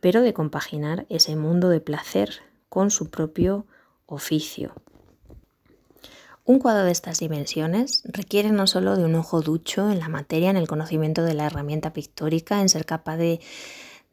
pero 0.02 0.22
de 0.22 0.34
compaginar 0.34 1.06
ese 1.08 1.38
mundo 1.38 1.70
de 1.70 1.80
placer 1.80 2.42
con 2.68 2.92
su 2.92 3.10
propio 3.10 3.66
oficio. 4.06 4.74
Un 6.44 6.60
cuadro 6.60 6.84
de 6.84 6.92
estas 6.92 7.20
dimensiones 7.20 8.04
requiere 8.04 8.52
no 8.52 8.68
solo 8.68 8.98
de 8.98 9.06
un 9.06 9.16
ojo 9.16 9.42
ducho 9.42 9.90
en 9.90 10.00
la 10.00 10.10
materia, 10.10 10.50
en 10.50 10.58
el 10.58 10.68
conocimiento 10.68 11.24
de 11.24 11.36
la 11.36 11.46
herramienta 11.46 11.94
pictórica, 11.94 12.60
en 12.60 12.68
ser 12.68 12.86
capaz 12.86 13.16
de 13.16 13.40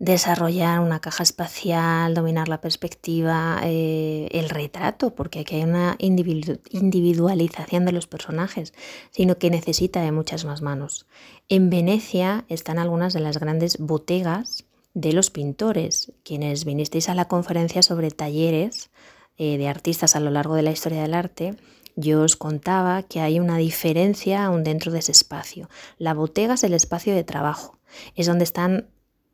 desarrollar 0.01 0.81
una 0.81 0.99
caja 0.99 1.23
espacial, 1.23 2.15
dominar 2.15 2.49
la 2.49 2.63
perspectiva, 2.63 3.61
eh, 3.63 4.29
el 4.33 4.49
retrato, 4.49 5.15
porque 5.15 5.41
aquí 5.41 5.57
hay 5.57 5.65
una 5.65 5.97
individualización 5.99 7.85
de 7.85 7.93
los 7.93 8.07
personajes, 8.07 8.73
sino 9.11 9.37
que 9.37 9.51
necesita 9.51 10.01
de 10.01 10.11
muchas 10.11 10.47
más 10.47 10.63
manos. 10.63 11.07
En 11.51 11.69
Venecia 11.69 12.47
están 12.49 12.79
algunas 12.79 13.13
de 13.13 13.21
las 13.21 13.39
grandes 13.39 13.77
botegas 13.79 14.65
de 14.95 15.13
los 15.13 15.29
pintores, 15.29 16.13
quienes 16.25 16.65
vinisteis 16.65 17.11
a 17.11 17.15
la 17.15 17.29
conferencia 17.29 17.83
sobre 17.83 18.11
talleres 18.11 18.91
eh, 19.37 19.59
de 19.59 19.69
artistas 19.69 20.17
a 20.17 20.21
lo 20.21 20.31
largo 20.31 20.55
de 20.55 20.63
la 20.63 20.71
historia 20.71 21.03
del 21.03 21.13
arte. 21.13 21.57
Yo 21.95 22.23
os 22.23 22.37
contaba 22.37 23.03
que 23.03 23.21
hay 23.21 23.39
una 23.39 23.59
diferencia 23.59 24.47
aún 24.47 24.65
dentro 24.65 24.93
de 24.93 25.01
ese 25.01 25.13
espacio. 25.13 25.69
La 25.99 26.15
botega 26.15 26.55
es 26.55 26.65
el 26.65 26.73
espacio 26.73 27.15
de 27.15 27.23
trabajo, 27.23 27.79
es 28.17 28.27
donde 28.27 28.45
están 28.45 28.89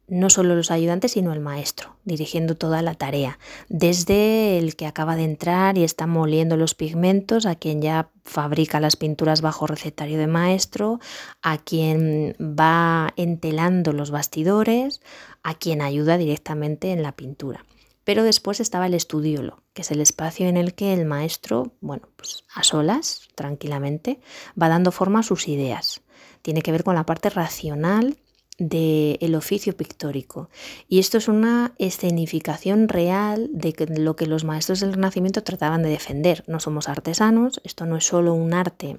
no 0.09 0.31
solo 0.31 0.55
los 0.55 0.71
ayudantes, 0.71 1.13
sino 1.13 1.33
el 1.33 1.41
maestro, 1.41 1.97
dirigiendo 2.05 2.57
toda 2.57 2.83
la 2.83 2.95
tarea, 2.95 3.39
desde 3.69 4.59
el 4.59 4.77
que 4.77 4.87
acaba 4.87 5.17
de 5.17 5.25
entrar 5.25 5.77
y 5.79 5.85
está 5.85 6.07
moliendo 6.07 6.57
los 6.57 6.75
pigmentos, 6.75 7.47
a 7.47 7.57
quien 7.57 7.83
ya 7.83 8.11
fabrica 8.25 8.81
las 8.81 8.97
pinturas 8.97 9.41
bajo 9.41 9.67
recetario 9.67 10.19
de 10.19 10.27
maestro, 10.27 11.01
a 11.43 11.59
quien 11.59 12.37
va 12.41 13.13
entelando 13.17 13.93
los 13.93 14.11
bastidores, 14.11 15.01
a 15.43 15.55
quien 15.55 15.83
ayuda 15.83 16.19
directamente 16.19 16.93
en 16.93 17.03
la 17.03 17.13
pintura. 17.13 17.65
Pero 18.05 18.23
después 18.23 18.61
estaba 18.61 18.87
el 18.87 18.95
estudiolo, 18.95 19.65
que 19.75 19.83
es 19.83 19.91
el 19.91 20.01
espacio 20.01 20.47
en 20.47 20.57
el 20.57 20.75
que 20.75 20.93
el 20.93 21.07
maestro, 21.07 21.73
bueno, 21.81 22.09
pues 22.15 22.45
a 22.55 22.63
solas, 22.63 23.29
tranquilamente, 23.35 24.21
va 24.61 24.69
dando 24.69 24.93
forma 24.93 25.21
a 25.21 25.25
sus 25.25 25.49
ideas. 25.49 26.03
Tiene 26.43 26.63
que 26.63 26.71
ver 26.71 26.85
con 26.85 26.95
la 26.95 27.05
parte 27.05 27.31
racional 27.31 28.17
del 28.59 29.35
oficio 29.35 29.77
pictórico. 29.77 30.49
Y 30.89 30.99
esto 30.99 31.19
es 31.19 31.29
una 31.29 31.73
escenificación 31.79 32.89
real 32.89 33.49
de 33.53 33.75
lo 33.99 34.17
que 34.17 34.27
los 34.27 34.45
maestros 34.45 34.81
del 34.81 34.95
Renacimiento 34.95 35.43
trataban 35.43 35.83
de 35.83 35.91
defender. 35.91 36.45
No 36.47 36.61
somos 36.61 36.89
artesanos, 36.89 37.61
esto 37.65 37.87
no 37.87 37.97
es 37.97 38.07
solo 38.07 38.35
un 38.35 38.55
arte 38.55 38.97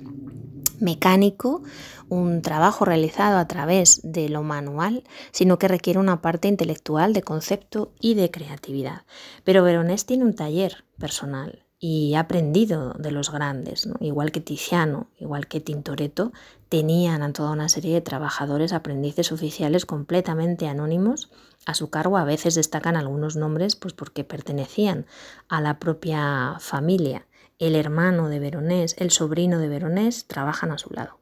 mecánico, 0.80 1.64
un 2.10 2.42
trabajo 2.42 2.86
realizado 2.86 3.38
a 3.38 3.48
través 3.48 4.02
de 4.04 4.30
lo 4.30 4.44
manual, 4.44 5.04
sino 5.32 5.58
que 5.58 5.68
requiere 5.68 6.00
una 6.00 6.22
parte 6.22 6.48
intelectual 6.48 7.14
de 7.14 7.24
concepto 7.24 7.94
y 8.00 8.14
de 8.14 8.32
creatividad. 8.32 9.04
Pero 9.44 9.64
Veronés 9.64 10.06
tiene 10.06 10.24
un 10.24 10.36
taller 10.36 10.86
personal 10.98 11.67
y 11.80 12.16
ha 12.16 12.22
aprendido 12.22 12.94
de 12.98 13.12
los 13.12 13.32
grandes, 13.32 13.88
igual 14.00 14.32
que 14.32 14.42
Tiziano, 14.42 15.10
igual 15.20 15.48
que 15.48 15.60
Tintoretto, 15.60 16.32
tenían 16.70 17.22
a 17.22 17.32
toda 17.34 17.52
una 17.52 17.70
serie 17.70 17.94
de 17.94 18.02
trabajadores, 18.02 18.74
aprendices 18.74 19.32
oficiales 19.32 19.86
completamente 19.86 20.68
anónimos 20.68 21.30
a 21.66 21.76
su 21.76 21.90
cargo. 21.90 22.18
A 22.18 22.24
veces 22.24 22.56
destacan 22.56 22.96
algunos 22.96 23.36
nombres 23.36 23.76
pues 23.76 23.94
porque 23.94 24.24
pertenecían 24.24 25.06
a 25.50 25.62
la 25.62 25.78
propia 25.80 26.56
familia. 26.60 27.28
El 27.60 27.76
hermano 27.76 28.28
de 28.30 28.40
Veronés, 28.40 28.96
el 28.98 29.12
sobrino 29.12 29.60
de 29.60 29.68
Veronés, 29.68 30.26
trabajan 30.26 30.72
a 30.72 30.78
su 30.78 30.92
lado. 30.92 31.20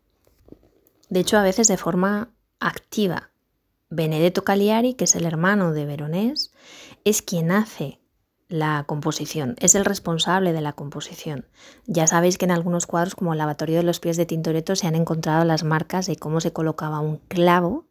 De 1.09 1.19
hecho, 1.19 1.38
a 1.38 1.43
veces 1.43 1.67
de 1.67 1.77
forma 1.77 2.29
activa. 2.59 3.31
Benedetto 3.89 4.43
Cagliari, 4.43 4.95
que 4.95 5.03
es 5.03 5.15
el 5.15 5.25
hermano 5.25 5.71
de 5.71 5.85
Veronés, 5.85 6.51
es 7.03 7.21
quien 7.21 7.51
hace 7.51 8.00
la 8.48 8.84
composición, 8.86 9.56
es 9.60 9.75
el 9.75 9.86
responsable 9.86 10.54
de 10.54 10.62
la 10.62 10.74
composición. 10.74 11.46
Ya 11.88 12.08
sabéis 12.08 12.38
que 12.38 12.46
en 12.46 12.52
algunos 12.52 12.86
cuadros 12.86 13.16
como 13.16 13.34
el 13.34 13.40
lavatorio 13.40 13.78
de 13.78 13.84
los 13.84 14.00
pies 14.00 14.18
de 14.18 14.25
Tintoretto 14.25 14.75
se 14.75 14.88
han 14.88 14.96
encontrado 14.96 15.46
las 15.46 15.64
marcas 15.64 16.06
de 16.06 16.16
cómo 16.16 16.42
se 16.42 16.54
colocaba 16.54 17.00
un 17.00 17.18
clavo 17.18 17.88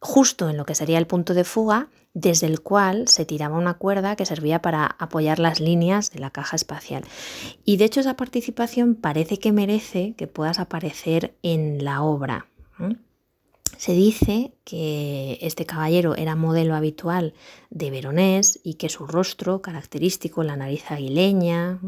justo 0.00 0.48
en 0.48 0.56
lo 0.56 0.64
que 0.64 0.74
sería 0.74 0.98
el 0.98 1.06
punto 1.06 1.34
de 1.34 1.44
fuga, 1.44 1.88
desde 2.14 2.46
el 2.46 2.60
cual 2.60 3.06
se 3.06 3.24
tiraba 3.24 3.56
una 3.56 3.74
cuerda 3.74 4.16
que 4.16 4.26
servía 4.26 4.62
para 4.62 4.86
apoyar 4.98 5.38
las 5.38 5.60
líneas 5.60 6.10
de 6.10 6.20
la 6.20 6.30
caja 6.30 6.56
espacial. 6.56 7.04
Y 7.64 7.76
de 7.76 7.84
hecho 7.84 8.00
esa 8.00 8.16
participación 8.16 8.94
parece 8.94 9.38
que 9.38 9.52
merece 9.52 10.14
que 10.16 10.26
puedas 10.26 10.58
aparecer 10.58 11.34
en 11.42 11.84
la 11.84 12.02
obra. 12.02 12.46
Se 13.76 13.92
dice 13.92 14.52
que 14.64 15.38
este 15.40 15.64
caballero 15.64 16.14
era 16.14 16.36
modelo 16.36 16.74
habitual 16.74 17.34
de 17.70 17.90
Veronés 17.90 18.60
y 18.62 18.74
que 18.74 18.88
su 18.88 19.06
rostro 19.06 19.62
característico, 19.62 20.42
la 20.42 20.56
nariz 20.56 20.90
aguileña, 20.90 21.80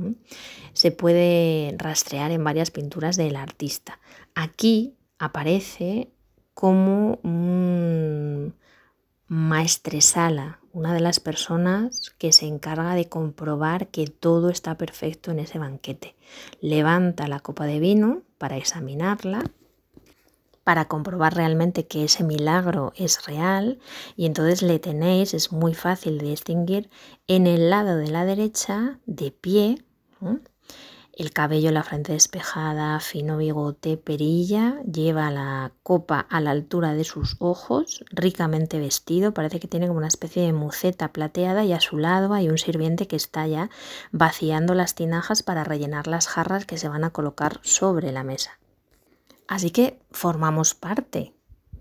se 0.73 0.91
puede 0.91 1.75
rastrear 1.79 2.31
en 2.31 2.45
varias 2.45 2.71
pinturas 2.71 3.17
del 3.17 3.37
artista. 3.37 4.01
Aquí 4.35 4.95
aparece 5.19 6.11
como 6.55 7.19
un 7.23 8.55
maestresala, 9.29 10.61
una 10.73 10.93
de 10.93 11.01
las 11.01 11.21
personas 11.21 12.11
que 12.19 12.33
se 12.33 12.47
encarga 12.47 12.95
de 12.95 13.09
comprobar 13.09 13.89
que 13.89 14.07
todo 14.07 14.51
está 14.51 14.77
perfecto 14.77 15.31
en 15.31 15.39
ese 15.39 15.59
banquete. 15.59 16.15
Levanta 16.61 17.29
la 17.29 17.41
copa 17.41 17.67
de 17.67 17.81
vino 17.81 18.23
para 18.39 18.57
examinarla 18.57 19.43
para 20.65 20.87
comprobar 20.87 21.35
realmente 21.35 21.87
que 21.87 22.05
ese 22.05 22.25
milagro 22.25 22.93
es 22.97 23.27
real 23.27 23.79
y 24.17 24.27
entonces 24.27 24.63
le 24.63 24.79
tenéis, 24.79 25.35
es 25.35 25.53
muy 25.53 25.75
fácil 25.75 26.19
de 26.19 26.31
distinguir, 26.31 26.91
en 27.27 27.47
el 27.47 27.71
lado 27.71 27.97
de 27.97 28.09
la 28.09 28.25
derecha, 28.25 28.99
de 29.07 29.31
pie, 29.31 29.85
el 31.15 31.33
cabello, 31.33 31.71
la 31.73 31.83
frente 31.83 32.13
despejada, 32.13 32.99
fino 33.01 33.37
bigote, 33.37 33.99
perilla, 33.99 34.81
lleva 34.83 35.31
la 35.31 35.73
copa 35.83 36.21
a 36.21 36.41
la 36.41 36.53
altura 36.53 36.95
de 36.95 37.05
sus 37.05 37.37
ojos, 37.39 38.03
ricamente 38.11 38.79
vestido, 38.79 39.35
parece 39.35 39.61
que 39.61 39.69
tiene 39.69 39.89
como 39.89 39.99
una 39.99 40.09
especie 40.09 40.43
de 40.43 40.55
muceta 40.55 41.13
plateada 41.13 41.65
y 41.65 41.73
a 41.75 41.81
su 41.81 41.99
lado 41.99 42.33
hay 42.33 42.49
un 42.49 42.57
sirviente 42.57 43.07
que 43.07 43.17
está 43.17 43.47
ya 43.47 43.69
vaciando 44.11 44.75
las 44.75 44.95
tinajas 44.95 45.43
para 45.43 45.65
rellenar 45.65 46.07
las 46.07 46.29
jarras 46.29 46.65
que 46.65 46.79
se 46.79 46.89
van 46.89 47.05
a 47.05 47.11
colocar 47.11 47.61
sobre 47.63 48.11
la 48.11 48.25
mesa. 48.25 48.62
Así 49.49 49.71
que 49.71 50.01
formamos 50.11 50.75
parte, 50.75 51.35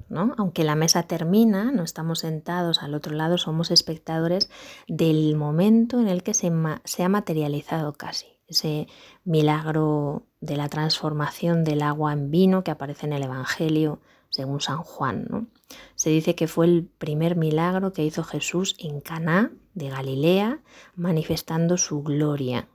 ¿no? 0.10 0.34
Aunque 0.38 0.64
la 0.64 0.76
mesa 0.76 1.04
termina, 1.04 1.72
no 1.72 1.84
estamos 1.84 2.20
sentados 2.20 2.84
al 2.84 2.94
otro 2.94 3.16
lado, 3.16 3.38
somos 3.38 3.72
espectadores 3.72 4.50
del 4.88 5.36
momento 5.36 6.00
en 6.00 6.08
el 6.08 6.22
que 6.24 6.34
se, 6.34 6.48
ha 6.48 7.10
materializado 7.10 7.94
casi 7.94 8.28
ese 8.48 8.88
milagro 9.24 10.26
de 10.42 10.58
la 10.58 10.68
transformación 10.68 11.64
del 11.64 11.82
agua 11.82 12.12
en 12.12 12.32
vino 12.32 12.64
que 12.64 12.72
aparece 12.72 13.06
en 13.06 13.14
el 13.14 13.24
Evangelio 13.24 14.02
según 14.30 14.60
San 14.60 14.80
Juan. 14.80 15.28
¿no? 15.30 15.48
Se 15.96 16.10
dice 16.10 16.36
que 16.36 16.48
fue 16.48 16.66
el 16.66 16.86
primer 16.98 17.38
milagro 17.38 17.94
que 17.94 18.04
hizo 18.04 18.24
Jesús 18.24 18.76
en 18.80 19.00
Caná 19.00 19.52
de 19.74 19.90
Galilea, 19.90 20.60
manifestando 20.96 21.78
su 21.78 22.04
gloria. 22.04 22.68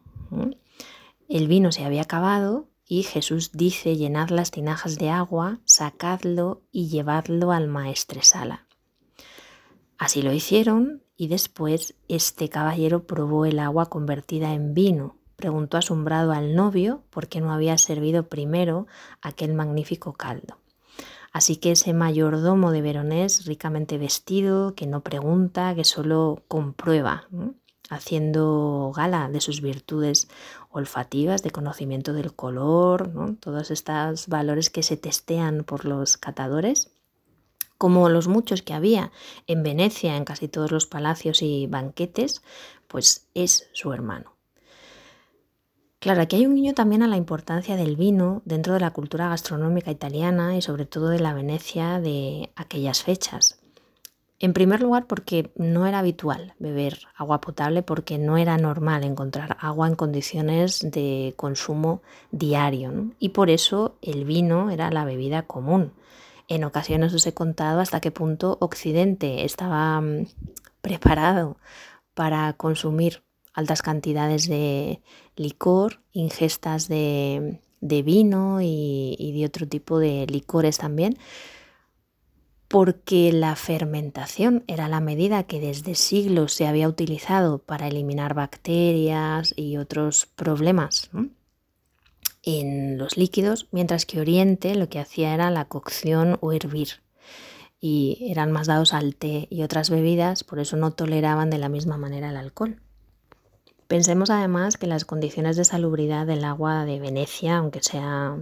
El 1.29 1.49
vino 1.49 1.73
se 1.73 1.85
había 1.85 2.03
acabado 2.03 2.69
y 2.89 3.03
Jesús 3.03 3.51
dice, 3.53 3.97
llenad 3.97 4.31
las 4.31 4.51
tinajas 4.51 4.97
de 4.97 5.11
agua, 5.11 5.61
sacadlo 5.65 6.63
y 6.71 6.89
llevadlo 6.89 7.53
al 7.53 7.69
maestresala. 7.69 8.67
Así 9.99 10.23
lo 10.23 10.33
hicieron 10.33 11.03
y 11.17 11.29
después 11.29 11.95
este 12.09 12.49
caballero 12.49 13.07
probó 13.07 13.47
el 13.47 13.59
agua 13.59 13.87
convertida 13.87 14.53
en 14.53 14.75
vino. 14.75 15.17
Preguntó 15.37 15.79
asombrado 15.79 16.33
al 16.33 16.55
novio 16.55 17.03
por 17.11 17.29
qué 17.29 17.41
no 17.41 17.53
había 17.53 17.77
servido 17.79 18.29
primero 18.29 18.87
aquel 19.21 19.55
magnífico 19.55 20.13
caldo. 20.13 20.59
Así 21.33 21.57
que 21.57 21.73
ese 21.73 21.93
mayordomo 21.93 22.71
de 22.71 22.81
Veronés, 22.81 23.45
ricamente 23.47 23.99
vestido, 23.99 24.75
que 24.75 24.87
no 24.87 25.03
pregunta, 25.03 25.75
que 25.75 25.85
solo 25.85 26.45
comprueba, 26.49 27.29
haciendo 27.91 28.93
gala 28.95 29.29
de 29.29 29.41
sus 29.41 29.61
virtudes 29.61 30.29
olfativas, 30.71 31.43
de 31.43 31.51
conocimiento 31.51 32.13
del 32.13 32.35
color, 32.35 33.11
todos 33.41 33.71
estos 33.71 34.29
valores 34.29 34.71
que 34.71 34.83
se 34.83 34.97
testean 34.97 35.65
por 35.65 35.85
los 35.85 36.17
catadores, 36.17 36.91
como 37.79 38.09
los 38.09 38.29
muchos 38.29 38.63
que 38.63 38.75
había 38.75 39.13
en 39.47 39.63
Venecia, 39.63 40.17
en 40.17 40.25
casi 40.25 40.49
todos 40.49 40.73
los 40.73 40.87
palacios 40.87 41.43
y 41.43 41.67
banquetes, 41.67 42.43
pues 42.89 43.27
es 43.35 43.69
su 43.73 43.93
hermano. 43.93 44.37
Claro, 45.99 46.23
aquí 46.23 46.37
hay 46.37 46.47
un 46.47 46.55
guiño 46.55 46.75
también 46.75 47.03
a 47.03 47.09
la 47.09 47.17
importancia 47.17 47.77
del 47.77 47.97
vino 47.97 48.43
dentro 48.45 48.75
de 48.75 48.81
la 48.81 48.93
cultura 48.93 49.29
gastronómica 49.29 49.91
italiana 49.91 50.57
y 50.57 50.63
sobre 50.63 50.87
todo 50.87 51.09
de 51.09 51.21
la 51.21 51.35
Venecia 51.35 52.01
de 52.01 52.51
aquellas 52.55 53.03
fechas. 53.03 53.56
En 54.39 54.53
primer 54.53 54.83
lugar, 54.83 55.07
porque 55.07 55.51
no 55.57 55.87
era 55.87 56.01
habitual 56.01 56.55
beber 56.59 57.07
agua 57.17 57.41
potable, 57.41 57.83
porque 57.83 58.19
no 58.19 58.37
era 58.37 58.59
normal 58.59 59.03
encontrar 59.05 59.57
agua 59.61 59.89
en 59.89 59.95
condiciones 59.95 60.81
de 60.81 61.33
consumo 61.37 62.03
diario. 62.33 63.11
Y 63.19 63.31
por 63.31 63.49
eso 63.49 63.97
el 64.03 64.25
vino 64.25 64.71
era 64.71 64.91
la 64.91 65.07
bebida 65.07 65.43
común. 65.43 65.93
En 66.49 66.65
ocasiones 66.65 67.15
os 67.15 67.27
he 67.27 67.35
contado 67.35 67.81
hasta 67.81 68.01
qué 68.01 68.11
punto 68.11 68.59
Occidente 68.61 69.45
estaba 69.45 70.01
mm, 70.01 70.27
preparado 70.81 71.57
para 72.15 72.53
consumir 72.53 73.23
altas 73.53 73.83
cantidades 73.83 74.49
de 74.49 75.01
licor, 75.35 76.01
ingestas 76.13 76.89
de, 76.89 77.59
vino 77.81 78.61
y, 78.63 79.33
de 79.35 79.45
otro 79.47 79.67
tipo 79.67 79.99
de 79.99 80.27
licores 80.27 80.79
también, 80.79 81.17
porque 82.69 83.33
la 83.33 83.55
fermentación 83.57 84.65
era 84.67 84.89
la 84.89 85.01
medida 85.01 85.45
que 85.45 85.61
desde 85.61 85.95
siglos 85.95 86.53
se 86.53 86.67
había 86.67 86.89
utilizado 86.89 87.59
para 87.59 87.89
eliminar 87.89 88.35
bacterias 88.35 89.55
y 89.57 89.77
otros 89.77 90.27
problemas 90.27 91.11
en 92.43 92.99
los 92.99 93.17
líquidos, 93.17 93.69
mientras 93.73 94.07
que 94.07 94.21
Oriente 94.21 94.75
lo 94.75 94.89
que 94.89 95.01
hacía 95.01 95.35
era 95.35 95.51
la 95.51 95.67
cocción 95.67 96.39
o 96.41 96.53
hervir 96.53 97.03
y 97.81 98.29
eran 98.31 98.53
más 98.53 98.67
dados 98.67 98.95
al 98.95 99.15
té 99.15 99.47
y 99.51 99.63
otras 99.63 99.91
bebidas, 99.91 100.45
por 100.45 100.59
eso 100.59 100.77
no 100.77 100.93
toleraban 100.93 101.51
de 101.51 101.59
la 101.59 101.69
misma 101.69 101.99
manera 101.99 102.31
el 102.31 102.37
alcohol. 102.37 102.81
Pensemos 103.87 104.31
además 104.31 104.77
que 104.77 104.87
las 104.87 105.05
condiciones 105.05 105.57
de 105.57 105.65
salubridad 105.65 106.27
del 106.27 106.45
agua 106.45 106.85
de 106.85 106.99
Venecia, 106.99 107.59
aunque 107.59 107.83
sea 107.83 108.37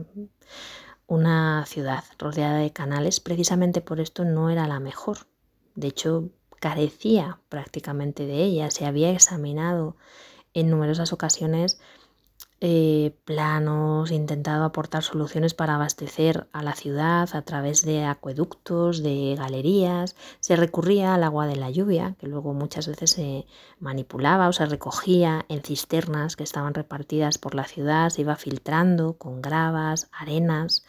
una 1.06 1.64
ciudad 1.66 2.04
rodeada 2.18 2.58
de 2.58 2.72
canales, 2.72 3.20
precisamente 3.20 3.80
por 3.80 4.00
esto 4.00 4.24
no 4.24 4.50
era 4.50 4.66
la 4.66 4.80
mejor. 4.80 5.18
De 5.74 5.88
hecho, 5.88 6.30
carecía 6.60 7.40
prácticamente 7.48 8.26
de 8.26 8.42
ella. 8.42 8.70
Se 8.70 8.86
había 8.86 9.10
examinado 9.10 9.96
en 10.54 10.70
numerosas 10.70 11.12
ocasiones 11.12 11.80
eh, 12.60 13.14
planos, 13.24 14.10
intentado 14.10 14.64
aportar 14.64 15.02
soluciones 15.02 15.54
para 15.54 15.74
abastecer 15.74 16.48
a 16.52 16.62
la 16.62 16.74
ciudad 16.74 17.28
a 17.34 17.42
través 17.42 17.84
de 17.84 18.04
acueductos, 18.04 19.02
de 19.02 19.34
galerías. 19.36 20.16
Se 20.40 20.56
recurría 20.56 21.14
al 21.14 21.24
agua 21.24 21.46
de 21.46 21.56
la 21.56 21.70
lluvia, 21.70 22.16
que 22.18 22.26
luego 22.26 22.54
muchas 22.54 22.86
veces 22.86 23.10
se 23.10 23.46
manipulaba 23.78 24.48
o 24.48 24.52
se 24.52 24.66
recogía 24.66 25.44
en 25.48 25.62
cisternas 25.62 26.36
que 26.36 26.44
estaban 26.44 26.74
repartidas 26.74 27.38
por 27.38 27.54
la 27.54 27.64
ciudad, 27.64 28.10
se 28.10 28.22
iba 28.22 28.36
filtrando 28.36 29.18
con 29.18 29.42
gravas, 29.42 30.08
arenas, 30.12 30.84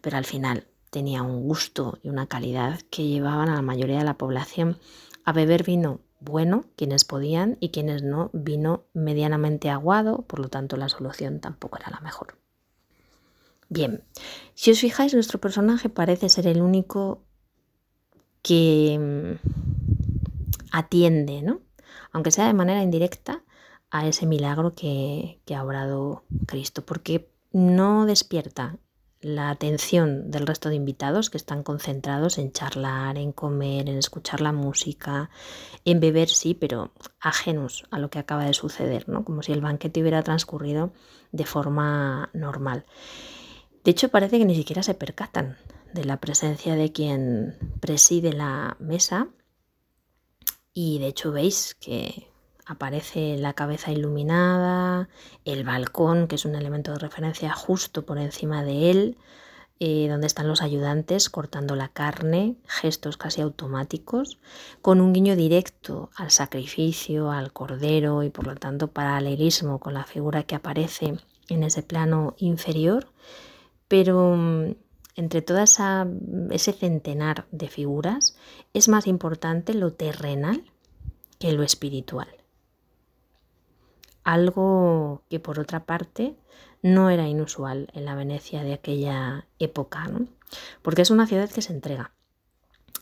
pero 0.00 0.16
al 0.16 0.24
final 0.24 0.66
tenía 0.90 1.22
un 1.22 1.42
gusto 1.42 1.98
y 2.02 2.08
una 2.08 2.26
calidad 2.26 2.80
que 2.90 3.06
llevaban 3.06 3.48
a 3.48 3.54
la 3.54 3.62
mayoría 3.62 3.98
de 3.98 4.04
la 4.04 4.18
población 4.18 4.78
a 5.24 5.32
beber 5.32 5.62
vino 5.62 6.00
bueno 6.20 6.64
quienes 6.76 7.04
podían 7.04 7.56
y 7.60 7.70
quienes 7.70 8.02
no 8.02 8.30
vino 8.32 8.84
medianamente 8.92 9.70
aguado, 9.70 10.22
por 10.22 10.38
lo 10.38 10.48
tanto 10.48 10.76
la 10.76 10.88
solución 10.88 11.40
tampoco 11.40 11.78
era 11.78 11.90
la 11.90 12.00
mejor. 12.00 12.36
Bien, 13.68 14.02
si 14.54 14.70
os 14.70 14.80
fijáis, 14.80 15.14
nuestro 15.14 15.40
personaje 15.40 15.88
parece 15.88 16.28
ser 16.28 16.46
el 16.46 16.60
único 16.60 17.22
que 18.42 18.98
mm, 18.98 19.48
atiende, 20.72 21.42
¿no? 21.42 21.60
aunque 22.12 22.30
sea 22.30 22.46
de 22.46 22.54
manera 22.54 22.82
indirecta, 22.82 23.42
a 23.90 24.06
ese 24.06 24.26
milagro 24.26 24.74
que, 24.74 25.40
que 25.44 25.54
ha 25.54 25.64
obrado 25.64 26.24
Cristo, 26.46 26.84
porque 26.84 27.28
no 27.52 28.06
despierta 28.06 28.78
la 29.20 29.50
atención 29.50 30.30
del 30.30 30.46
resto 30.46 30.70
de 30.70 30.76
invitados 30.76 31.28
que 31.28 31.36
están 31.36 31.62
concentrados 31.62 32.38
en 32.38 32.52
charlar, 32.52 33.18
en 33.18 33.32
comer, 33.32 33.88
en 33.88 33.98
escuchar 33.98 34.40
la 34.40 34.52
música, 34.52 35.30
en 35.84 36.00
beber, 36.00 36.28
sí, 36.28 36.54
pero 36.54 36.92
ajenos 37.20 37.84
a 37.90 37.98
lo 37.98 38.08
que 38.08 38.18
acaba 38.18 38.44
de 38.44 38.54
suceder, 38.54 39.08
¿no? 39.08 39.24
Como 39.24 39.42
si 39.42 39.52
el 39.52 39.60
banquete 39.60 40.00
hubiera 40.00 40.22
transcurrido 40.22 40.92
de 41.32 41.44
forma 41.44 42.30
normal. 42.32 42.86
De 43.84 43.90
hecho, 43.90 44.08
parece 44.08 44.38
que 44.38 44.44
ni 44.46 44.54
siquiera 44.54 44.82
se 44.82 44.94
percatan 44.94 45.56
de 45.92 46.04
la 46.04 46.18
presencia 46.18 46.74
de 46.74 46.92
quien 46.92 47.58
preside 47.80 48.32
la 48.32 48.76
mesa 48.78 49.28
y 50.72 50.98
de 50.98 51.08
hecho 51.08 51.32
veis 51.32 51.74
que 51.74 52.29
aparece 52.70 53.36
la 53.36 53.52
cabeza 53.52 53.90
iluminada, 53.90 55.08
el 55.44 55.64
balcón, 55.64 56.28
que 56.28 56.36
es 56.36 56.44
un 56.44 56.54
elemento 56.54 56.92
de 56.92 57.00
referencia 57.00 57.52
justo 57.52 58.06
por 58.06 58.18
encima 58.18 58.62
de 58.62 58.92
él, 58.92 59.18
eh, 59.80 60.06
donde 60.08 60.28
están 60.28 60.46
los 60.46 60.62
ayudantes 60.62 61.30
cortando 61.30 61.74
la 61.74 61.88
carne, 61.88 62.54
gestos 62.66 63.16
casi 63.16 63.40
automáticos, 63.40 64.38
con 64.82 65.00
un 65.00 65.12
guiño 65.12 65.34
directo 65.34 66.10
al 66.14 66.30
sacrificio, 66.30 67.32
al 67.32 67.52
cordero 67.52 68.22
y 68.22 68.30
por 68.30 68.46
lo 68.46 68.54
tanto 68.54 68.88
paralelismo 68.88 69.80
con 69.80 69.94
la 69.94 70.04
figura 70.04 70.44
que 70.44 70.54
aparece 70.54 71.16
en 71.48 71.64
ese 71.64 71.82
plano 71.82 72.34
inferior, 72.38 73.08
pero 73.88 74.36
mm, 74.36 74.76
entre 75.16 75.42
todo 75.42 75.58
ese 75.58 76.72
centenar 76.72 77.46
de 77.50 77.68
figuras 77.68 78.36
es 78.74 78.88
más 78.88 79.08
importante 79.08 79.74
lo 79.74 79.92
terrenal 79.92 80.62
que 81.40 81.52
lo 81.52 81.64
espiritual 81.64 82.39
algo 84.32 85.22
que 85.28 85.40
por 85.40 85.58
otra 85.58 85.84
parte 85.84 86.36
no 86.82 87.10
era 87.10 87.28
inusual 87.28 87.88
en 87.92 88.04
la 88.04 88.14
Venecia 88.14 88.62
de 88.62 88.72
aquella 88.72 89.46
época, 89.58 90.08
porque 90.82 91.02
es 91.02 91.10
una 91.10 91.26
ciudad 91.26 91.50
que 91.50 91.62
se 91.62 91.72
entrega 91.72 92.12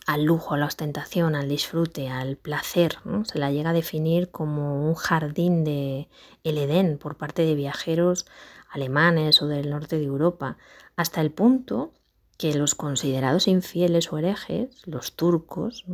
al 0.05 0.23
lujo, 0.23 0.55
a 0.55 0.57
la 0.57 0.65
ostentación, 0.65 1.35
al 1.35 1.47
disfrute, 1.47 2.09
al 2.09 2.35
placer. 2.35 2.97
Se 3.25 3.37
la 3.37 3.51
llega 3.51 3.69
a 3.69 3.73
definir 3.73 4.31
como 4.31 4.87
un 4.87 4.95
jardín 4.95 5.63
de 5.63 6.07
el 6.43 6.57
Edén 6.57 6.97
por 6.97 7.15
parte 7.15 7.43
de 7.43 7.53
viajeros 7.53 8.25
alemanes 8.71 9.41
o 9.43 9.47
del 9.47 9.69
norte 9.69 9.99
de 9.99 10.05
Europa, 10.05 10.57
hasta 10.95 11.21
el 11.21 11.31
punto 11.31 11.93
que 12.37 12.55
los 12.55 12.73
considerados 12.73 13.47
infieles 13.47 14.11
o 14.11 14.17
herejes, 14.17 14.69
los 14.87 15.15
turcos, 15.15 15.85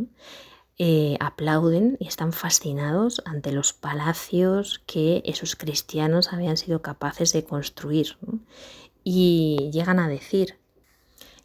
eh, 0.77 1.15
aplauden 1.19 1.97
y 1.99 2.07
están 2.07 2.33
fascinados 2.33 3.21
ante 3.25 3.51
los 3.51 3.73
palacios 3.73 4.83
que 4.85 5.21
esos 5.25 5.55
cristianos 5.55 6.33
habían 6.33 6.57
sido 6.57 6.81
capaces 6.81 7.31
de 7.33 7.45
construir. 7.45 8.17
Y 9.03 9.69
llegan 9.71 9.99
a 9.99 10.09
decir 10.09 10.57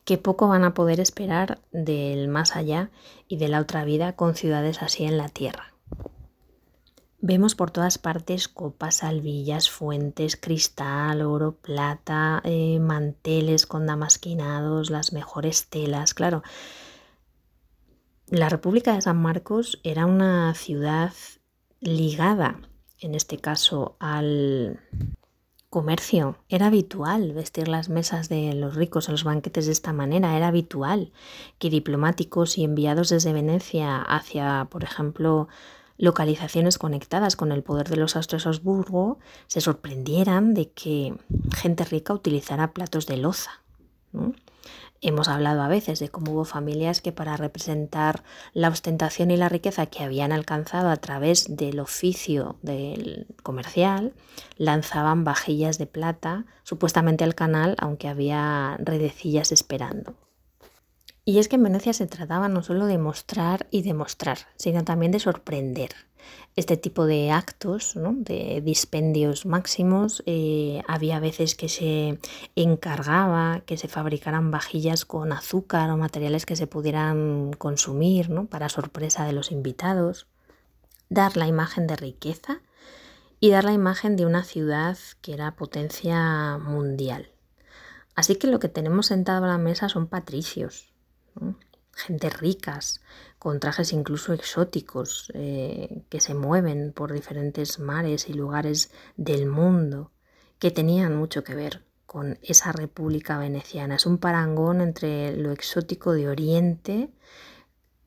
que 0.05 0.19
poco 0.19 0.49
van 0.49 0.64
a 0.64 0.75
poder 0.75 0.99
esperar 0.99 1.61
del 1.71 2.29
más 2.29 2.57
allá 2.57 2.90
y 3.29 3.37
de 3.37 3.49
la 3.49 3.61
otra 3.61 3.85
vida 3.85 4.16
con 4.16 4.35
ciudades 4.35 4.83
así 4.83 5.05
en 5.05 5.16
la 5.16 5.29
tierra. 5.29 5.75
Vemos 7.23 7.55
por 7.55 7.71
todas 7.71 7.99
partes 7.99 8.49
copas, 8.49 9.05
albillas, 9.05 9.69
fuentes, 9.69 10.37
cristal, 10.37 11.21
oro, 11.21 11.53
plata, 11.53 12.40
eh, 12.45 12.79
manteles 12.81 13.66
con 13.66 13.87
damasquinados, 13.87 14.88
las 14.88 15.12
mejores 15.12 15.66
telas. 15.69 16.14
Claro, 16.14 16.43
la 18.31 18.49
República 18.49 18.95
de 18.95 19.03
San 19.03 19.21
Marcos 19.21 19.81
era 19.83 20.07
una 20.07 20.55
ciudad 20.55 21.12
ligada, 21.81 22.61
en 23.01 23.14
este 23.14 23.38
caso, 23.38 23.97
al 23.99 24.81
comercio. 25.69 26.37
Era 26.49 26.66
habitual 26.66 27.33
vestir 27.33 27.66
las 27.66 27.88
mesas 27.88 28.29
de 28.29 28.55
los 28.55 28.77
ricos 28.77 29.09
en 29.09 29.12
los 29.12 29.25
banquetes 29.25 29.66
de 29.66 29.73
esta 29.73 29.93
manera. 29.93 30.37
Era 30.37 30.49
habitual 30.49 31.12
que 31.59 31.71
diplomáticos 31.71 32.57
y 32.57 32.64
enviados 32.64 33.09
desde 33.09 33.33
Venecia 33.33 34.01
hacia, 34.01 34.69
por 34.71 34.85
ejemplo, 34.85 35.49
localizaciones 35.97 36.79
conectadas 36.79 37.35
con 37.37 37.51
el 37.53 37.62
poder 37.62 37.88
de 37.88 37.97
los 37.97 38.16
Habsburgo 38.16 39.19
se 39.49 39.61
sorprendieran 39.61 40.55
de 40.55 40.71
que 40.71 41.14
gente 41.55 41.85
rica 41.85 42.14
utilizara 42.14 42.73
platos 42.73 43.07
de 43.07 43.16
loza. 43.16 43.62
Hemos 45.03 45.29
hablado 45.29 45.63
a 45.63 45.69
veces 45.69 45.99
de 45.99 46.11
cómo 46.11 46.33
hubo 46.33 46.45
familias 46.45 47.01
que 47.01 47.11
para 47.11 47.39
representar 47.39 48.23
la 48.53 48.69
ostentación 48.69 49.31
y 49.31 49.39
la 49.39 49.49
riqueza 49.49 49.87
que 49.87 50.03
habían 50.03 50.31
alcanzado 50.31 50.91
a 50.91 50.97
través 50.97 51.57
del 51.57 51.81
oficio 51.81 52.57
del 52.61 53.27
comercial, 53.43 54.13
lanzaban 54.59 55.25
vajillas 55.25 55.79
de 55.79 55.87
plata 55.87 56.45
supuestamente 56.65 57.25
al 57.25 57.35
canal, 57.35 57.77
aunque 57.79 58.09
había 58.09 58.77
redecillas 58.79 59.53
esperando. 59.53 60.15
Y 61.31 61.38
es 61.38 61.47
que 61.47 61.55
en 61.55 61.62
Venecia 61.62 61.93
se 61.93 62.09
trataba 62.09 62.49
no 62.49 62.61
solo 62.61 62.87
de 62.87 62.99
mostrar 62.99 63.69
y 63.71 63.83
demostrar, 63.83 64.49
sino 64.57 64.83
también 64.83 65.12
de 65.12 65.21
sorprender. 65.21 65.90
Este 66.57 66.77
tipo 66.77 67.07
de 67.07 67.31
actos, 67.31 67.93
de 67.95 68.61
dispendios 68.64 69.47
máximos, 69.47 70.25
eh, 70.27 70.83
había 70.88 71.21
veces 71.21 71.55
que 71.55 71.69
se 71.69 72.19
encargaba 72.57 73.61
que 73.61 73.77
se 73.77 73.87
fabricaran 73.87 74.51
vajillas 74.51 75.05
con 75.05 75.31
azúcar 75.31 75.88
o 75.90 75.97
materiales 75.97 76.47
que 76.47 76.57
se 76.57 76.66
pudieran 76.66 77.53
consumir 77.53 78.29
para 78.51 78.69
sorpresa 78.69 79.25
de 79.25 79.33
los 79.33 79.53
invitados. 79.53 80.27
Dar 81.11 81.37
la 81.37 81.47
imagen 81.47 81.87
de 81.87 81.95
riqueza 81.95 82.61
y 83.38 83.51
dar 83.51 83.62
la 83.62 83.73
imagen 83.73 84.16
de 84.16 84.27
una 84.27 84.43
ciudad 84.43 84.99
que 85.21 85.35
era 85.35 85.55
potencia 85.55 86.59
mundial. 86.59 87.31
Así 88.16 88.35
que 88.35 88.49
lo 88.49 88.59
que 88.59 88.69
tenemos 88.69 89.07
sentado 89.07 89.45
a 89.45 89.49
la 89.49 89.59
mesa 89.59 89.88
son 89.88 90.09
patricios, 90.09 90.89
gente 91.93 92.31
ricas, 92.31 93.01
con 93.38 93.61
trajes 93.61 93.93
incluso 93.93 94.33
exóticos, 94.33 95.31
eh, 95.35 96.03
que 96.09 96.21
se 96.21 96.35
mueven 96.35 96.93
por 96.93 97.12
diferentes 97.12 97.79
mares 97.79 98.29
y 98.29 98.35
lugares 98.35 98.90
del 99.16 99.47
mundo, 99.47 100.12
que 100.59 100.71
tenían 100.71 101.16
mucho 101.16 101.45
que 101.45 101.55
ver 101.55 101.85
con 102.07 102.38
esa 102.43 102.73
República 102.73 103.38
Veneciana. 103.38 103.95
Es 103.97 104.07
un 104.07 104.19
parangón 104.19 104.81
entre 104.81 105.37
lo 105.37 105.53
exótico 105.53 106.12
de 106.12 106.29
Oriente 106.29 107.11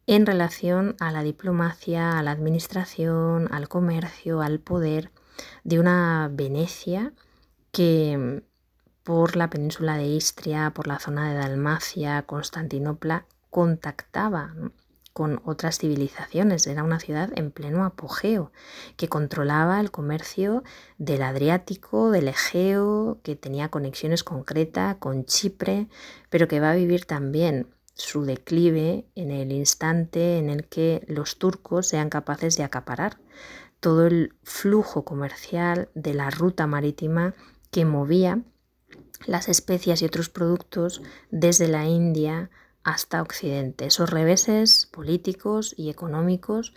en 0.07 0.25
relación 0.25 0.95
a 0.99 1.11
la 1.11 1.23
diplomacia, 1.23 2.19
a 2.19 2.23
la 2.23 2.31
administración, 2.31 3.47
al 3.51 3.69
comercio, 3.69 4.41
al 4.41 4.59
poder 4.59 5.11
de 5.63 5.79
una 5.79 6.29
Venecia 6.31 7.13
que 7.71 8.43
por 9.03 9.35
la 9.35 9.49
península 9.49 9.97
de 9.97 10.05
Istria, 10.05 10.71
por 10.71 10.87
la 10.87 10.99
zona 10.99 11.29
de 11.29 11.37
Dalmacia, 11.37 12.23
Constantinopla, 12.23 13.25
contactaba 13.49 14.53
con 15.13 15.41
otras 15.45 15.77
civilizaciones. 15.77 16.65
Era 16.67 16.83
una 16.83 16.99
ciudad 16.99 17.29
en 17.35 17.51
pleno 17.51 17.85
apogeo, 17.85 18.51
que 18.97 19.07
controlaba 19.07 19.79
el 19.79 19.91
comercio 19.91 20.63
del 20.97 21.21
Adriático, 21.21 22.09
del 22.11 22.27
Egeo, 22.27 23.19
que 23.23 23.35
tenía 23.35 23.69
conexiones 23.69 24.23
concretas 24.23 24.95
con 24.95 25.25
Chipre, 25.25 25.87
pero 26.29 26.47
que 26.47 26.59
va 26.59 26.71
a 26.71 26.75
vivir 26.75 27.05
también 27.05 27.67
su 27.93 28.25
declive 28.25 29.05
en 29.13 29.29
el 29.29 29.51
instante 29.51 30.39
en 30.39 30.49
el 30.49 30.65
que 30.65 31.05
los 31.07 31.37
turcos 31.37 31.87
sean 31.87 32.09
capaces 32.09 32.57
de 32.57 32.63
acaparar 32.63 33.19
todo 33.79 34.07
el 34.07 34.33
flujo 34.43 35.05
comercial 35.05 35.89
de 35.93 36.15
la 36.15 36.31
ruta 36.31 36.65
marítima 36.65 37.35
que 37.69 37.85
movía 37.85 38.41
las 39.25 39.49
especias 39.49 40.01
y 40.01 40.05
otros 40.05 40.29
productos 40.29 41.01
desde 41.31 41.67
la 41.67 41.85
India 41.85 42.49
hasta 42.83 43.21
Occidente. 43.21 43.85
Esos 43.85 44.09
reveses 44.09 44.87
políticos 44.91 45.73
y 45.77 45.89
económicos 45.89 46.73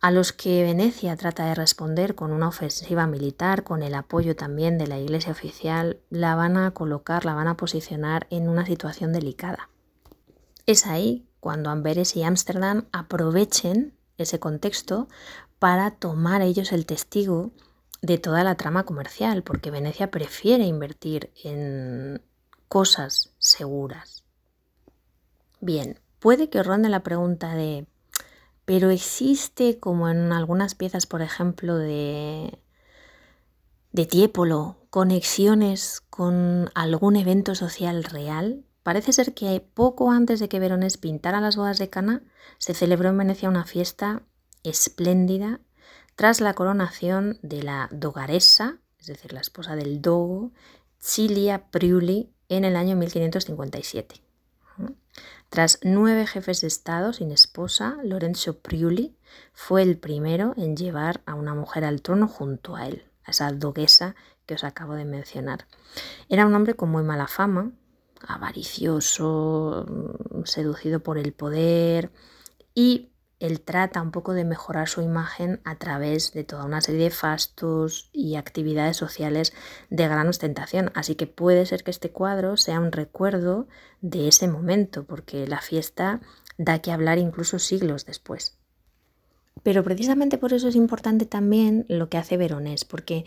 a 0.00 0.10
los 0.10 0.34
que 0.34 0.62
Venecia 0.62 1.16
trata 1.16 1.46
de 1.46 1.54
responder 1.54 2.14
con 2.14 2.30
una 2.30 2.48
ofensiva 2.48 3.06
militar, 3.06 3.64
con 3.64 3.82
el 3.82 3.94
apoyo 3.94 4.36
también 4.36 4.76
de 4.76 4.86
la 4.86 4.98
Iglesia 4.98 5.32
oficial, 5.32 5.98
la 6.10 6.34
van 6.34 6.58
a 6.58 6.72
colocar, 6.72 7.24
la 7.24 7.32
van 7.32 7.48
a 7.48 7.56
posicionar 7.56 8.26
en 8.28 8.50
una 8.50 8.66
situación 8.66 9.14
delicada. 9.14 9.70
Es 10.66 10.86
ahí 10.86 11.26
cuando 11.40 11.70
Amberes 11.70 12.16
y 12.16 12.22
Ámsterdam 12.22 12.84
aprovechen 12.92 13.94
ese 14.18 14.38
contexto 14.38 15.08
para 15.58 15.92
tomar 15.92 16.42
ellos 16.42 16.72
el 16.72 16.84
testigo 16.84 17.52
de 18.04 18.18
toda 18.18 18.44
la 18.44 18.56
trama 18.56 18.84
comercial, 18.84 19.42
porque 19.42 19.70
Venecia 19.70 20.10
prefiere 20.10 20.64
invertir 20.64 21.32
en 21.42 22.20
cosas 22.68 23.32
seguras. 23.38 24.24
Bien, 25.60 25.98
puede 26.18 26.50
que 26.50 26.62
ronde 26.62 26.90
la 26.90 27.02
pregunta 27.02 27.54
de, 27.54 27.86
pero 28.66 28.90
existe 28.90 29.78
como 29.78 30.10
en 30.10 30.32
algunas 30.32 30.74
piezas, 30.74 31.06
por 31.06 31.22
ejemplo, 31.22 31.78
de, 31.78 32.58
de 33.92 34.04
Tiepolo, 34.04 34.76
conexiones 34.90 36.02
con 36.10 36.70
algún 36.74 37.16
evento 37.16 37.54
social 37.54 38.04
real. 38.04 38.66
Parece 38.82 39.14
ser 39.14 39.32
que 39.32 39.66
poco 39.72 40.10
antes 40.10 40.40
de 40.40 40.50
que 40.50 40.60
Veronés 40.60 40.98
pintara 40.98 41.40
las 41.40 41.56
bodas 41.56 41.78
de 41.78 41.88
Cana, 41.88 42.22
se 42.58 42.74
celebró 42.74 43.08
en 43.08 43.16
Venecia 43.16 43.48
una 43.48 43.64
fiesta 43.64 44.22
espléndida 44.62 45.60
tras 46.16 46.40
la 46.40 46.54
coronación 46.54 47.38
de 47.42 47.62
la 47.62 47.88
dogaresa, 47.90 48.78
es 48.98 49.06
decir, 49.06 49.32
la 49.32 49.40
esposa 49.40 49.76
del 49.76 50.00
dogo, 50.00 50.52
Cilia 51.00 51.70
Priuli, 51.70 52.30
en 52.48 52.64
el 52.64 52.76
año 52.76 52.96
1557. 52.96 54.20
Tras 55.48 55.78
nueve 55.82 56.26
jefes 56.26 56.60
de 56.62 56.66
Estado 56.66 57.12
sin 57.12 57.30
esposa, 57.30 57.96
Lorenzo 58.02 58.58
Priuli 58.58 59.16
fue 59.52 59.82
el 59.82 59.96
primero 59.98 60.52
en 60.56 60.76
llevar 60.76 61.22
a 61.26 61.34
una 61.34 61.54
mujer 61.54 61.84
al 61.84 62.02
trono 62.02 62.26
junto 62.26 62.74
a 62.74 62.88
él, 62.88 63.04
a 63.24 63.30
esa 63.30 63.52
doguesa 63.52 64.16
que 64.46 64.54
os 64.54 64.64
acabo 64.64 64.94
de 64.94 65.04
mencionar. 65.04 65.66
Era 66.28 66.46
un 66.46 66.54
hombre 66.54 66.74
con 66.74 66.90
muy 66.90 67.04
mala 67.04 67.28
fama, 67.28 67.70
avaricioso, 68.26 69.86
seducido 70.44 71.00
por 71.00 71.18
el 71.18 71.32
poder 71.32 72.10
y 72.74 73.10
él 73.40 73.60
trata 73.60 74.00
un 74.00 74.10
poco 74.10 74.32
de 74.32 74.44
mejorar 74.44 74.88
su 74.88 75.02
imagen 75.02 75.60
a 75.64 75.76
través 75.76 76.32
de 76.32 76.44
toda 76.44 76.64
una 76.64 76.80
serie 76.80 77.04
de 77.04 77.10
fastos 77.10 78.10
y 78.12 78.36
actividades 78.36 78.96
sociales 78.96 79.52
de 79.90 80.08
gran 80.08 80.28
ostentación. 80.28 80.90
Así 80.94 81.14
que 81.14 81.26
puede 81.26 81.66
ser 81.66 81.84
que 81.84 81.90
este 81.90 82.10
cuadro 82.10 82.56
sea 82.56 82.80
un 82.80 82.92
recuerdo 82.92 83.66
de 84.00 84.28
ese 84.28 84.48
momento, 84.48 85.04
porque 85.04 85.46
la 85.46 85.60
fiesta 85.60 86.20
da 86.58 86.80
que 86.80 86.92
hablar 86.92 87.18
incluso 87.18 87.58
siglos 87.58 88.06
después. 88.06 88.58
Pero 89.62 89.82
precisamente 89.82 90.38
por 90.38 90.52
eso 90.52 90.68
es 90.68 90.76
importante 90.76 91.26
también 91.26 91.86
lo 91.88 92.08
que 92.08 92.18
hace 92.18 92.36
Veronés, 92.36 92.84
porque 92.84 93.24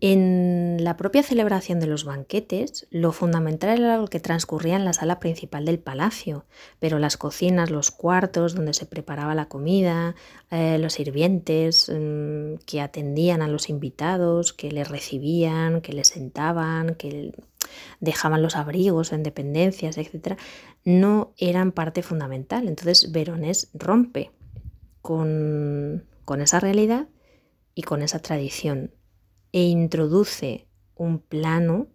en 0.00 0.84
la 0.84 0.98
propia 0.98 1.22
celebración 1.22 1.80
de 1.80 1.86
los 1.86 2.04
banquetes, 2.04 2.86
lo 2.90 3.12
fundamental 3.12 3.78
era 3.78 3.96
lo 3.96 4.08
que 4.08 4.20
transcurría 4.20 4.76
en 4.76 4.84
la 4.84 4.92
sala 4.92 5.18
principal 5.20 5.64
del 5.64 5.78
palacio, 5.78 6.44
pero 6.78 6.98
las 6.98 7.16
cocinas, 7.16 7.70
los 7.70 7.90
cuartos 7.90 8.54
donde 8.54 8.74
se 8.74 8.84
preparaba 8.84 9.34
la 9.34 9.48
comida, 9.48 10.14
eh, 10.50 10.76
los 10.78 10.94
sirvientes 10.94 11.90
mm, 11.90 12.56
que 12.66 12.82
atendían 12.82 13.40
a 13.40 13.48
los 13.48 13.70
invitados, 13.70 14.52
que 14.52 14.70
les 14.70 14.86
recibían, 14.86 15.80
que 15.80 15.94
les 15.94 16.08
sentaban, 16.08 16.94
que 16.96 17.32
dejaban 18.00 18.42
los 18.42 18.54
abrigos 18.56 19.12
en 19.12 19.22
dependencias, 19.22 19.96
etc., 19.96 20.38
no 20.84 21.32
eran 21.38 21.72
parte 21.72 22.02
fundamental. 22.02 22.68
Entonces 22.68 23.12
Veronés 23.12 23.70
rompe 23.72 24.30
con 25.00 26.02
esa 26.40 26.60
realidad 26.60 27.08
y 27.74 27.82
con 27.82 28.02
esa 28.02 28.18
tradición 28.18 28.90
e 29.56 29.62
introduce 29.62 30.66
un 30.96 31.18
plano 31.18 31.86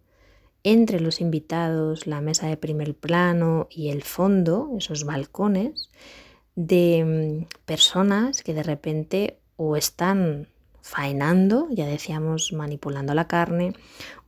entre 0.64 0.98
los 0.98 1.20
invitados, 1.20 2.08
la 2.08 2.20
mesa 2.20 2.48
de 2.48 2.56
primer 2.56 2.96
plano 2.96 3.68
y 3.70 3.90
el 3.90 4.02
fondo, 4.02 4.70
esos 4.76 5.04
balcones, 5.04 5.88
de 6.56 7.46
mm, 7.46 7.64
personas 7.64 8.42
que 8.42 8.52
de 8.52 8.64
repente 8.64 9.38
o 9.54 9.76
están 9.76 10.48
faenando, 10.80 11.68
ya 11.70 11.86
decíamos 11.86 12.52
manipulando 12.52 13.14
la 13.14 13.28
carne, 13.28 13.74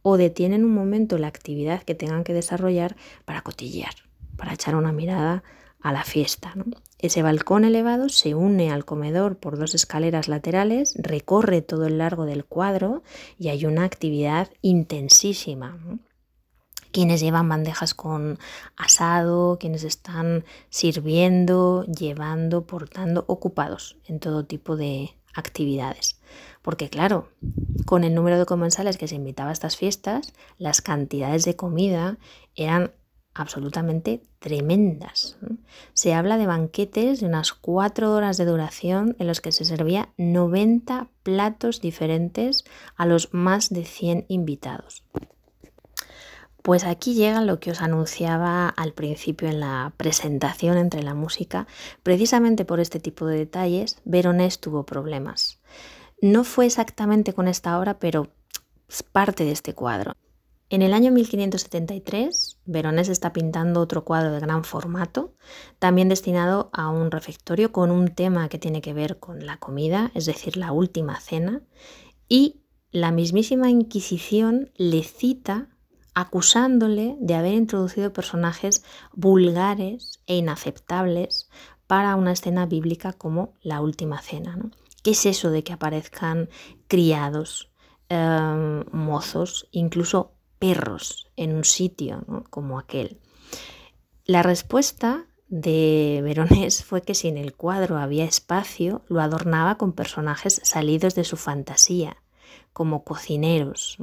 o 0.03 0.17
detienen 0.17 0.65
un 0.65 0.73
momento 0.73 1.19
la 1.19 1.27
actividad 1.27 1.83
que 1.83 1.97
tengan 1.97 2.23
que 2.23 2.35
desarrollar 2.35 2.95
para 3.25 3.43
cotillear, 3.43 3.95
para 4.37 4.55
echar 4.55 4.77
una 4.77 4.93
mirada 4.93 5.43
a 5.85 5.93
la 5.93 6.03
fiesta. 6.03 6.55
Ese 6.99 7.23
balcón 7.23 7.65
elevado 7.65 8.09
se 8.09 8.35
une 8.35 8.73
al 8.73 8.87
comedor 8.87 9.37
por 9.37 9.59
dos 9.59 9.75
escaleras 9.75 10.29
laterales, 10.29 10.95
recorre 10.97 11.61
todo 11.61 11.87
el 11.87 11.99
largo 11.99 12.25
del 12.25 12.47
cuadro 12.47 13.03
y 13.39 13.49
hay 13.49 13.67
una 13.67 13.85
actividad 13.85 14.49
intensísima. 14.63 15.79
Quienes 16.91 17.21
llevan 17.21 17.51
bandejas 17.51 17.93
con 17.93 18.39
asado, 18.77 19.59
quienes 19.61 19.85
están 19.85 20.45
sirviendo, 20.71 21.85
llevando, 21.85 22.67
portando, 22.67 23.27
ocupados 23.29 23.99
en 24.07 24.21
todo 24.21 24.47
tipo 24.47 24.79
de 24.79 25.11
actividades. 25.35 26.19
Porque 26.63 26.89
claro, 26.89 27.29
con 27.85 28.05
el 28.05 28.15
número 28.15 28.39
de 28.39 28.47
comensales 28.47 28.97
que 28.97 29.09
se 29.09 29.17
invitaba 29.17 29.51
a 29.51 29.53
estas 29.53 29.77
fiestas, 29.77 30.33
las 30.57 30.81
cantidades 30.81 31.45
de 31.45 31.57
comida 31.57 32.17
eran 32.55 32.93
absolutamente 33.35 34.23
tremendas. 34.39 35.37
Se 35.93 36.15
habla 36.15 36.39
de 36.39 36.47
banquetes 36.47 37.21
de 37.21 37.27
unas 37.27 37.53
cuatro 37.53 38.13
horas 38.13 38.37
de 38.37 38.45
duración 38.45 39.17
en 39.19 39.27
los 39.27 39.41
que 39.41 39.53
se 39.53 39.65
servía 39.65 40.11
90 40.17 41.09
platos 41.23 41.81
diferentes 41.81 42.65
a 42.97 43.07
los 43.07 43.35
más 43.35 43.71
de 43.71 43.85
100 43.85 44.27
invitados. 44.29 45.03
Pues 46.63 46.85
aquí 46.85 47.13
llega 47.13 47.43
lo 47.43 47.61
que 47.61 47.73
os 47.73 47.83
anunciaba 47.83 48.71
al 48.71 48.95
principio 48.95 49.49
en 49.49 49.61
la 49.61 49.93
presentación 49.99 50.79
entre 50.79 51.03
la 51.03 51.13
música. 51.13 51.67
Precisamente 52.03 52.65
por 52.65 52.81
este 52.81 53.01
tipo 53.01 53.27
de 53.27 53.37
detalles, 53.37 53.99
Veronés 54.07 54.61
tuvo 54.61 54.87
problemas. 54.87 55.61
No 56.23 56.43
fue 56.43 56.65
exactamente 56.65 57.35
con 57.35 57.49
esta 57.49 57.79
obra, 57.79 57.99
pero 57.99 58.31
parte 59.13 59.45
de 59.45 59.53
este 59.53 59.75
cuadro. 59.75 60.13
En 60.71 60.81
el 60.83 60.95
año 60.95 61.13
1573, 61.13 62.59
Veronés 62.65 63.09
está 63.09 63.33
pintando 63.33 63.81
otro 63.81 64.05
cuadro 64.05 64.33
de 64.33 64.41
gran 64.41 64.65
formato, 64.65 65.35
también 65.79 66.09
destinado 66.09 66.71
a 66.73 66.89
un 66.89 67.11
refectorio 67.11 67.71
con 67.71 67.91
un 67.91 68.09
tema 68.15 68.49
que 68.49 68.59
tiene 68.59 68.81
que 68.81 68.95
ver 68.95 69.19
con 69.19 69.45
la 69.45 69.59
comida, 69.59 70.11
es 70.15 70.25
decir, 70.27 70.57
la 70.57 70.73
última 70.73 71.21
cena, 71.21 71.63
y 72.29 72.63
la 72.91 73.11
mismísima 73.11 73.69
Inquisición 73.69 74.71
le 74.77 75.03
cita 75.03 75.69
acusándole 76.15 77.17
de 77.21 77.35
haber 77.35 77.55
introducido 77.55 78.13
personajes 78.13 78.85
vulgares 79.13 80.21
e 80.27 80.37
inaceptables 80.37 81.51
para 81.87 82.17
una 82.17 82.33
escena 82.33 82.67
bíblica 82.67 83.13
como 83.13 83.55
la 83.63 83.81
última 83.81 84.23
cena. 84.23 84.59
¿Qué 85.03 85.11
es 85.11 85.27
eso 85.27 85.51
de 85.51 85.63
que 85.65 85.73
aparezcan 85.73 86.49
criados, 86.87 87.73
em, 88.09 88.85
mozos, 88.93 89.69
incluso 89.73 90.34
perros 90.65 91.27
en 91.37 91.55
un 91.55 91.65
sitio 91.65 92.25
como 92.49 92.79
aquel? 92.79 93.19
La 94.25 94.43
respuesta 94.43 95.27
de 95.49 96.21
Veronés 96.25 96.85
fue 96.85 97.03
que 97.03 97.15
si 97.15 97.29
en 97.29 97.37
el 97.37 97.55
cuadro 97.55 97.99
había 97.99 98.25
espacio, 98.25 99.03
lo 99.09 99.21
adornaba 99.21 99.77
con 99.77 99.93
personajes 99.93 100.61
salidos 100.65 101.15
de 101.15 101.25
su 101.25 101.37
fantasía, 101.37 102.17
como 102.73 103.05
cocineros, 103.05 103.99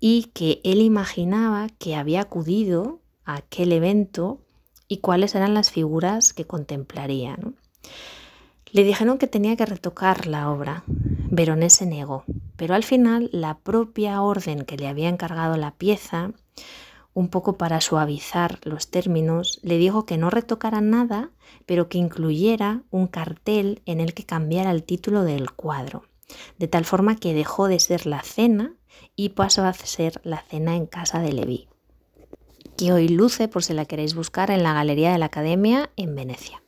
y 0.00 0.30
que 0.32 0.60
él 0.64 0.80
imaginaba 0.80 1.68
que 1.78 1.94
había 1.94 2.22
acudido 2.22 3.00
a 3.26 3.36
aquel 3.36 3.72
evento 3.72 4.40
y 4.88 4.98
cuáles 4.98 5.34
eran 5.34 5.52
las 5.52 5.70
figuras 5.70 6.32
que 6.32 6.46
contemplaría. 6.46 7.38
Le 8.72 8.82
dijeron 8.82 9.18
que 9.18 9.26
tenía 9.26 9.56
que 9.56 9.66
retocar 9.66 10.26
la 10.26 10.50
obra. 10.50 10.84
Veronés 11.30 11.74
se 11.74 11.86
negó, 11.86 12.24
pero 12.56 12.74
al 12.74 12.84
final 12.84 13.28
la 13.32 13.58
propia 13.58 14.22
orden 14.22 14.64
que 14.64 14.76
le 14.76 14.88
había 14.88 15.08
encargado 15.08 15.56
la 15.56 15.72
pieza, 15.72 16.32
un 17.14 17.28
poco 17.28 17.56
para 17.56 17.80
suavizar 17.80 18.58
los 18.62 18.90
términos, 18.90 19.58
le 19.62 19.78
dijo 19.78 20.06
que 20.06 20.18
no 20.18 20.30
retocara 20.30 20.80
nada, 20.80 21.30
pero 21.64 21.88
que 21.88 21.98
incluyera 21.98 22.82
un 22.90 23.06
cartel 23.06 23.82
en 23.86 24.00
el 24.00 24.14
que 24.14 24.24
cambiara 24.24 24.70
el 24.70 24.82
título 24.82 25.24
del 25.24 25.50
cuadro, 25.50 26.04
de 26.58 26.68
tal 26.68 26.84
forma 26.84 27.16
que 27.16 27.34
dejó 27.34 27.68
de 27.68 27.80
ser 27.80 28.06
la 28.06 28.22
cena 28.22 28.74
y 29.14 29.30
pasó 29.30 29.64
a 29.64 29.72
ser 29.72 30.20
la 30.24 30.42
cena 30.42 30.76
en 30.76 30.86
casa 30.86 31.20
de 31.20 31.32
Leví 31.32 31.68
que 32.76 32.92
hoy 32.92 33.08
luce 33.08 33.48
por 33.48 33.62
si 33.62 33.72
la 33.72 33.86
queréis 33.86 34.14
buscar 34.14 34.50
en 34.50 34.62
la 34.62 34.74
Galería 34.74 35.12
de 35.12 35.18
la 35.18 35.26
Academia 35.26 35.90
en 35.96 36.14
Venecia. 36.14 36.62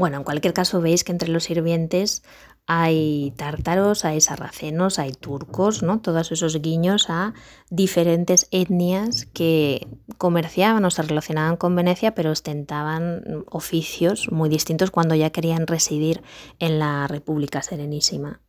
Bueno, 0.00 0.16
en 0.16 0.24
cualquier 0.24 0.54
caso 0.54 0.80
veis 0.80 1.04
que 1.04 1.12
entre 1.12 1.28
los 1.28 1.44
sirvientes 1.44 2.22
hay 2.66 3.34
tártaros, 3.36 4.06
hay 4.06 4.22
sarracenos, 4.22 4.98
hay 4.98 5.12
turcos, 5.12 5.82
¿no? 5.82 6.00
Todos 6.00 6.32
esos 6.32 6.62
guiños 6.62 7.10
a 7.10 7.34
diferentes 7.68 8.48
etnias 8.50 9.26
que 9.34 9.86
comerciaban 10.16 10.86
o 10.86 10.90
se 10.90 11.02
relacionaban 11.02 11.58
con 11.58 11.76
Venecia, 11.76 12.14
pero 12.14 12.30
ostentaban 12.30 13.44
oficios 13.50 14.32
muy 14.32 14.48
distintos 14.48 14.90
cuando 14.90 15.14
ya 15.14 15.28
querían 15.28 15.66
residir 15.66 16.22
en 16.60 16.78
la 16.78 17.06
República 17.06 17.60
Serenísima 17.60 18.40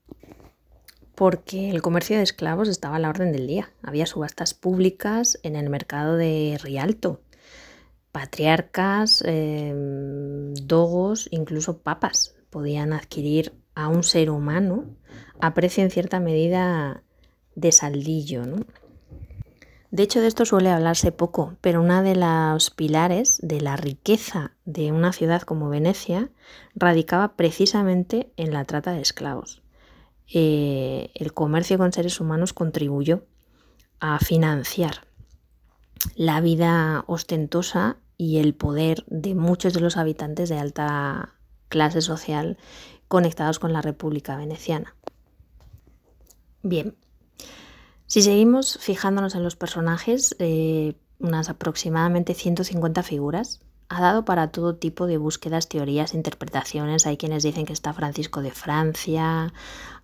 porque 1.15 1.69
el 1.69 1.81
comercio 1.81 2.15
de 2.15 2.23
esclavos 2.23 2.69
estaba 2.69 2.95
a 2.95 2.99
la 2.99 3.09
orden 3.09 3.33
del 3.33 3.45
día. 3.45 3.73
Había 3.83 4.07
subastas 4.07 4.53
públicas 4.53 5.37
en 5.43 5.57
el 5.57 5.69
mercado 5.69 6.15
de 6.15 6.57
Rialto. 6.63 7.21
Patriarcas, 8.11 9.23
em, 9.25 10.53
dogos, 10.53 11.27
incluso 11.31 11.79
papas 11.79 12.35
podían 12.49 12.93
adquirir 12.93 13.53
a 13.75 13.87
un 13.87 14.03
ser 14.03 14.29
humano 14.29 14.85
a 15.39 15.53
precio 15.53 15.83
en 15.83 15.91
cierta 15.91 16.19
medida 16.19 17.03
de 17.55 17.71
saldillo. 17.71 18.43
De 19.91 20.03
hecho, 20.03 20.21
de 20.21 20.27
esto 20.27 20.45
suele 20.45 20.69
hablarse 20.69 21.11
poco, 21.11 21.57
pero 21.59 21.81
una 21.81 22.01
de 22.01 22.15
los 22.15 22.69
pilares 22.69 23.39
de 23.41 23.59
la 23.59 23.75
riqueza 23.75 24.51
de 24.63 24.91
una 24.91 25.11
ciudad 25.11 25.41
como 25.41 25.69
Venecia 25.69 26.29
radicaba 26.75 27.35
precisamente 27.35 28.31
en 28.37 28.53
la 28.53 28.63
trata 28.63 28.93
de 28.93 29.01
esclavos. 29.01 29.63
Eh, 30.33 31.11
el 31.15 31.33
comercio 31.33 31.77
con 31.77 31.91
seres 31.91 32.21
humanos 32.21 32.53
contribuyó 32.53 33.25
a 33.99 34.17
financiar 34.19 35.07
la 36.21 36.39
vida 36.39 37.03
ostentosa 37.07 37.97
y 38.15 38.37
el 38.37 38.53
poder 38.53 39.03
de 39.07 39.33
muchos 39.33 39.73
de 39.73 39.79
los 39.79 39.97
habitantes 39.97 40.49
de 40.49 40.59
alta 40.59 41.33
clase 41.67 42.01
social 42.01 42.59
conectados 43.07 43.57
con 43.57 43.73
la 43.73 43.81
República 43.81 44.37
Veneciana. 44.37 44.95
Bien, 46.61 46.95
si 48.05 48.21
seguimos 48.21 48.77
fijándonos 48.79 49.33
en 49.33 49.41
los 49.41 49.55
personajes, 49.55 50.35
eh, 50.37 50.93
unas 51.17 51.49
aproximadamente 51.49 52.35
150 52.35 53.01
figuras, 53.01 53.61
ha 53.89 53.99
dado 53.99 54.23
para 54.23 54.51
todo 54.51 54.75
tipo 54.75 55.07
de 55.07 55.17
búsquedas, 55.17 55.69
teorías, 55.69 56.13
interpretaciones. 56.13 57.07
Hay 57.07 57.17
quienes 57.17 57.41
dicen 57.41 57.65
que 57.65 57.73
está 57.73 57.93
Francisco 57.93 58.43
de 58.43 58.51
Francia, 58.51 59.55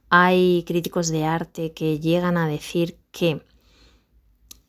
hay 0.09 0.63
críticos 0.65 1.09
de 1.09 1.25
arte 1.25 1.73
que 1.73 1.99
llegan 1.99 2.37
a 2.37 2.47
decir 2.47 2.97
que 3.11 3.45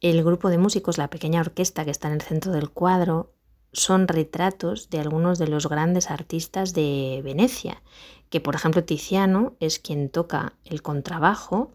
el 0.00 0.22
grupo 0.22 0.48
de 0.48 0.58
músicos, 0.58 0.98
la 0.98 1.10
pequeña 1.10 1.40
orquesta 1.40 1.84
que 1.84 1.90
está 1.90 2.08
en 2.08 2.14
el 2.14 2.22
centro 2.22 2.52
del 2.52 2.70
cuadro, 2.70 3.32
son 3.72 4.08
retratos 4.08 4.90
de 4.90 5.00
algunos 5.00 5.38
de 5.38 5.48
los 5.48 5.68
grandes 5.68 6.10
artistas 6.10 6.72
de 6.72 7.20
Venecia, 7.22 7.82
que 8.30 8.40
por 8.40 8.54
ejemplo 8.54 8.84
Tiziano 8.84 9.56
es 9.60 9.78
quien 9.78 10.08
toca 10.08 10.54
el 10.64 10.82
contrabajo 10.82 11.72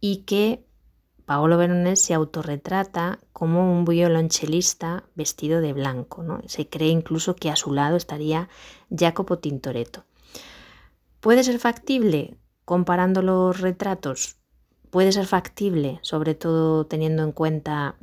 y 0.00 0.18
que 0.18 0.64
Paolo 1.24 1.56
Veronese 1.56 2.04
se 2.04 2.14
autorretrata 2.14 3.18
como 3.32 3.72
un 3.72 3.84
violonchelista 3.84 5.04
vestido 5.14 5.60
de 5.60 5.72
blanco. 5.72 6.22
¿no? 6.22 6.40
Se 6.46 6.68
cree 6.68 6.90
incluso 6.90 7.36
que 7.36 7.50
a 7.50 7.56
su 7.56 7.72
lado 7.72 7.96
estaría 7.96 8.48
Jacopo 8.94 9.38
Tintoretto. 9.38 10.04
¿Puede 11.20 11.44
ser 11.44 11.58
factible? 11.58 12.36
comparando 12.64 13.22
los 13.22 13.60
retratos 13.60 14.36
puede 14.92 15.10
ser 15.10 15.26
factible, 15.26 15.98
sobre 16.02 16.34
todo 16.34 16.84
teniendo 16.84 17.24
en 17.24 17.32
cuenta 17.32 17.96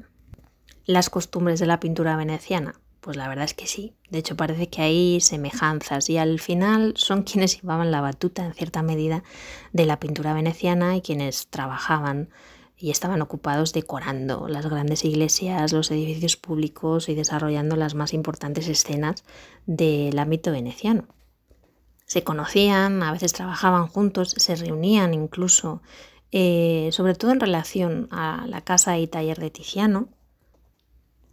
las 0.85 1.11
costumbres 1.11 1.59
de 1.59 1.67
la 1.67 1.79
pintura 1.79 2.17
veneciana? 2.17 2.73
Pues 2.99 3.15
la 3.15 3.29
verdad 3.29 3.45
es 3.45 3.53
que 3.53 3.67
sí. 3.67 3.93
De 4.09 4.17
hecho, 4.17 4.35
parece 4.35 4.69
que 4.69 4.81
hay 4.81 5.21
semejanzas 5.21 6.09
y 6.09 6.17
al 6.17 6.39
final 6.39 6.93
son 6.97 7.21
quienes 7.31 7.61
llevaban 7.61 7.91
la 7.91 8.01
batuta 8.01 8.43
en 8.43 8.55
cierta 8.55 8.81
medida 8.81 9.23
de 9.71 9.85
la 9.85 9.99
pintura 9.99 10.33
veneciana 10.33 10.97
y 10.97 11.01
quienes 11.01 11.47
trabajaban 11.47 12.29
y 12.75 12.89
estaban 12.89 13.21
ocupados 13.21 13.71
decorando 13.71 14.47
las 14.47 14.65
grandes 14.65 15.05
iglesias, 15.05 15.71
los 15.71 15.91
edificios 15.91 16.37
públicos 16.37 17.07
y 17.07 17.13
desarrollando 17.13 17.75
las 17.75 17.93
más 17.93 18.15
importantes 18.15 18.67
escenas 18.67 19.25
del 19.67 20.17
ámbito 20.17 20.51
veneciano 20.51 21.07
se 22.09 22.23
conocían, 22.23 23.03
a 23.03 23.11
veces 23.11 23.33
trabajaban 23.33 23.85
juntos, 23.85 24.33
se 24.35 24.55
reunían 24.55 25.13
incluso, 25.13 25.83
eh, 26.31 26.89
sobre 26.91 27.15
todo 27.15 27.31
en 27.31 27.39
relación 27.39 28.07
a 28.11 28.45
la 28.47 28.61
casa 28.61 28.97
y 28.97 29.07
taller 29.07 29.39
de 29.39 29.49
Tiziano. 29.49 30.09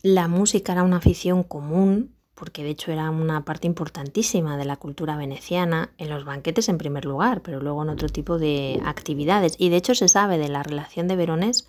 La 0.02 0.28
música 0.28 0.72
era 0.72 0.82
una 0.82 0.98
afición 0.98 1.42
común, 1.42 2.14
porque 2.34 2.62
de 2.62 2.70
hecho 2.70 2.92
era 2.92 3.10
una 3.10 3.44
parte 3.44 3.66
importantísima 3.66 4.56
de 4.56 4.66
la 4.66 4.76
cultura 4.76 5.16
veneciana, 5.16 5.90
en 5.98 6.10
los 6.10 6.24
banquetes 6.24 6.68
en 6.68 6.78
primer 6.78 7.04
lugar, 7.06 7.42
pero 7.42 7.60
luego 7.60 7.82
en 7.82 7.88
otro 7.88 8.08
tipo 8.08 8.38
de 8.38 8.80
actividades. 8.84 9.54
Y 9.58 9.70
de 9.70 9.76
hecho 9.76 9.94
se 9.94 10.08
sabe 10.08 10.38
de 10.38 10.48
la 10.48 10.62
relación 10.62 11.08
de 11.08 11.16
Veronés 11.16 11.66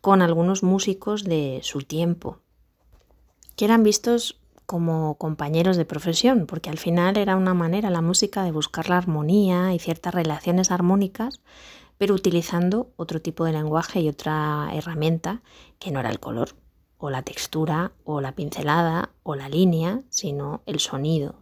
con 0.00 0.22
algunos 0.22 0.62
músicos 0.62 1.24
de 1.24 1.60
su 1.62 1.82
tiempo, 1.82 2.38
que 3.56 3.64
eran 3.64 3.82
vistos 3.82 4.40
como 4.66 5.16
compañeros 5.16 5.76
de 5.76 5.84
profesión, 5.84 6.46
porque 6.46 6.70
al 6.70 6.78
final 6.78 7.16
era 7.16 7.36
una 7.36 7.54
manera 7.54 7.90
la 7.90 8.00
música 8.00 8.44
de 8.44 8.52
buscar 8.52 8.88
la 8.88 8.98
armonía 8.98 9.74
y 9.74 9.78
ciertas 9.78 10.14
relaciones 10.14 10.70
armónicas, 10.70 11.40
utilizando 12.12 12.92
otro 12.96 13.20
tipo 13.20 13.44
de 13.44 13.52
lenguaje 13.52 14.00
y 14.00 14.08
otra 14.08 14.70
herramienta 14.72 15.42
que 15.78 15.90
no 15.90 16.00
era 16.00 16.10
el 16.10 16.20
color, 16.20 16.50
o 16.98 17.10
la 17.10 17.22
textura, 17.22 17.92
o 18.04 18.20
la 18.20 18.34
pincelada, 18.34 19.10
o 19.22 19.34
la 19.34 19.48
línea, 19.48 20.02
sino 20.08 20.62
el 20.66 20.80
sonido. 20.80 21.36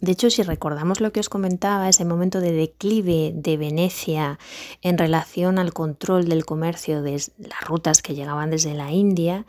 De 0.00 0.12
hecho, 0.12 0.30
si 0.30 0.42
recordamos 0.42 1.00
lo 1.00 1.12
que 1.12 1.20
os 1.20 1.28
comentaba, 1.28 1.88
ese 1.88 2.04
momento 2.04 2.40
de 2.40 2.50
declive 2.50 3.32
de 3.34 3.56
Venecia 3.56 4.38
en 4.80 4.98
relación 4.98 5.58
al 5.58 5.72
control 5.72 6.28
del 6.28 6.44
comercio 6.44 7.02
de 7.02 7.22
las 7.38 7.60
rutas 7.64 8.02
que 8.02 8.14
llegaban 8.14 8.50
desde 8.50 8.74
la 8.74 8.90
India, 8.90 9.46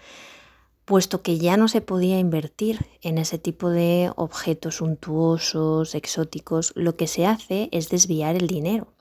puesto 0.85 1.23
que 1.23 1.39
ya 1.39 1.57
no 1.57 1.67
se 1.67 1.81
podía 1.81 2.19
invertir 2.19 2.85
en 3.01 3.17
ese 3.17 3.39
tipo 3.39 3.69
de 3.69 4.11
objetos 4.15 4.75
suntuosos, 4.75 5.95
exóticos, 5.95 6.71
lo 6.75 6.97
que 6.97 7.07
se 7.07 7.25
hace 7.25 7.69
es 7.71 7.89
desviar 7.89 8.35
el 8.35 8.47
dinero 8.47 8.92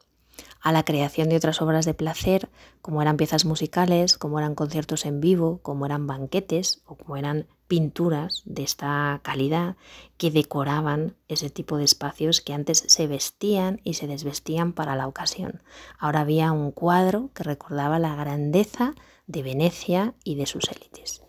a 0.62 0.72
la 0.72 0.84
creación 0.84 1.28
de 1.28 1.36
otras 1.36 1.60
obras 1.60 1.84
de 1.84 1.94
placer, 1.94 2.48
como 2.80 3.02
eran 3.02 3.16
piezas 3.16 3.44
musicales, 3.44 4.16
como 4.16 4.38
eran 4.38 4.54
conciertos 4.54 5.04
en 5.04 5.20
vivo, 5.20 5.58
como 5.62 5.86
eran 5.86 6.06
banquetes 6.06 6.82
o 6.86 6.94
como 6.94 7.16
eran 7.16 7.46
pinturas 7.66 8.42
de 8.44 8.62
esta 8.62 9.20
calidad 9.22 9.76
que 10.18 10.30
decoraban 10.30 11.16
ese 11.28 11.50
tipo 11.50 11.78
de 11.78 11.84
espacios 11.84 12.40
que 12.40 12.52
antes 12.52 12.84
se 12.86 13.06
vestían 13.06 13.80
y 13.82 13.94
se 13.94 14.06
desvestían 14.06 14.72
para 14.72 14.94
la 14.94 15.08
ocasión. 15.08 15.62
Ahora 15.98 16.20
había 16.20 16.52
un 16.52 16.70
cuadro 16.70 17.30
que 17.34 17.42
recordaba 17.42 17.98
la 17.98 18.14
grandeza 18.14 18.94
de 19.26 19.42
Venecia 19.42 20.14
y 20.22 20.36
de 20.36 20.46
sus 20.46 20.70
élites. 20.70 21.21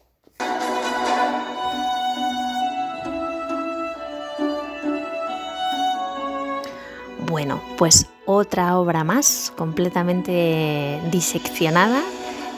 Bueno, 7.28 7.62
pues 7.78 8.08
otra 8.26 8.78
obra 8.78 9.04
más 9.04 9.54
completamente 9.56 11.00
diseccionada. 11.12 12.02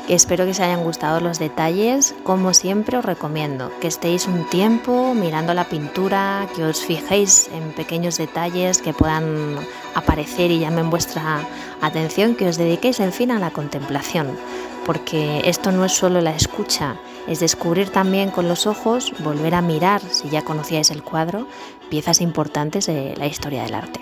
Espero 0.08 0.46
que 0.46 0.52
os 0.52 0.60
hayan 0.60 0.84
gustado 0.84 1.20
los 1.20 1.40
detalles. 1.40 2.14
Como 2.24 2.54
siempre 2.54 2.98
os 2.98 3.06
recomiendo 3.06 3.72
que 3.82 3.88
estéis 3.88 4.28
un 4.28 4.48
tiempo 4.50 5.14
mirando 5.16 5.54
la 5.54 5.66
pintura, 5.66 6.48
que 6.56 6.64
os 6.64 6.86
fijéis 6.86 7.50
en 7.54 7.72
pequeños 7.74 8.18
detalles 8.18 8.82
que 8.82 8.94
puedan 8.94 9.56
aparecer 9.96 10.52
y 10.52 10.60
llamen 10.60 10.92
vuestra 10.92 11.42
atención, 11.82 12.36
que 12.36 12.48
os 12.48 12.58
dediquéis 12.58 13.00
en 13.00 13.12
fin 13.12 13.32
a 13.32 13.40
la 13.40 13.50
contemplación, 13.50 14.38
porque 14.86 15.42
esto 15.46 15.72
no 15.72 15.86
es 15.86 15.94
solo 15.94 16.22
la 16.22 16.36
escucha, 16.36 16.98
es 17.28 17.40
descubrir 17.40 17.90
también 17.90 18.30
con 18.30 18.48
los 18.48 18.68
ojos, 18.68 19.12
volver 19.24 19.56
a 19.56 19.62
mirar, 19.62 20.02
si 20.02 20.30
ya 20.30 20.44
conocíais 20.44 20.92
el 20.92 21.02
cuadro, 21.02 21.48
piezas 21.90 22.22
importantes 22.22 22.86
de 22.86 23.16
la 23.18 23.26
historia 23.26 23.64
del 23.64 23.74
arte. 23.74 24.00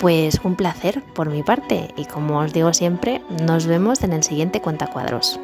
Pues 0.00 0.40
un 0.44 0.56
placer 0.56 1.02
por 1.02 1.28
mi 1.28 1.42
parte 1.42 1.92
y 1.94 2.06
como 2.06 2.38
os 2.38 2.54
digo 2.54 2.72
siempre, 2.72 3.20
nos 3.28 3.66
vemos 3.66 4.02
en 4.02 4.14
el 4.14 4.22
siguiente 4.22 4.62
Cuentacuadros. 4.62 5.38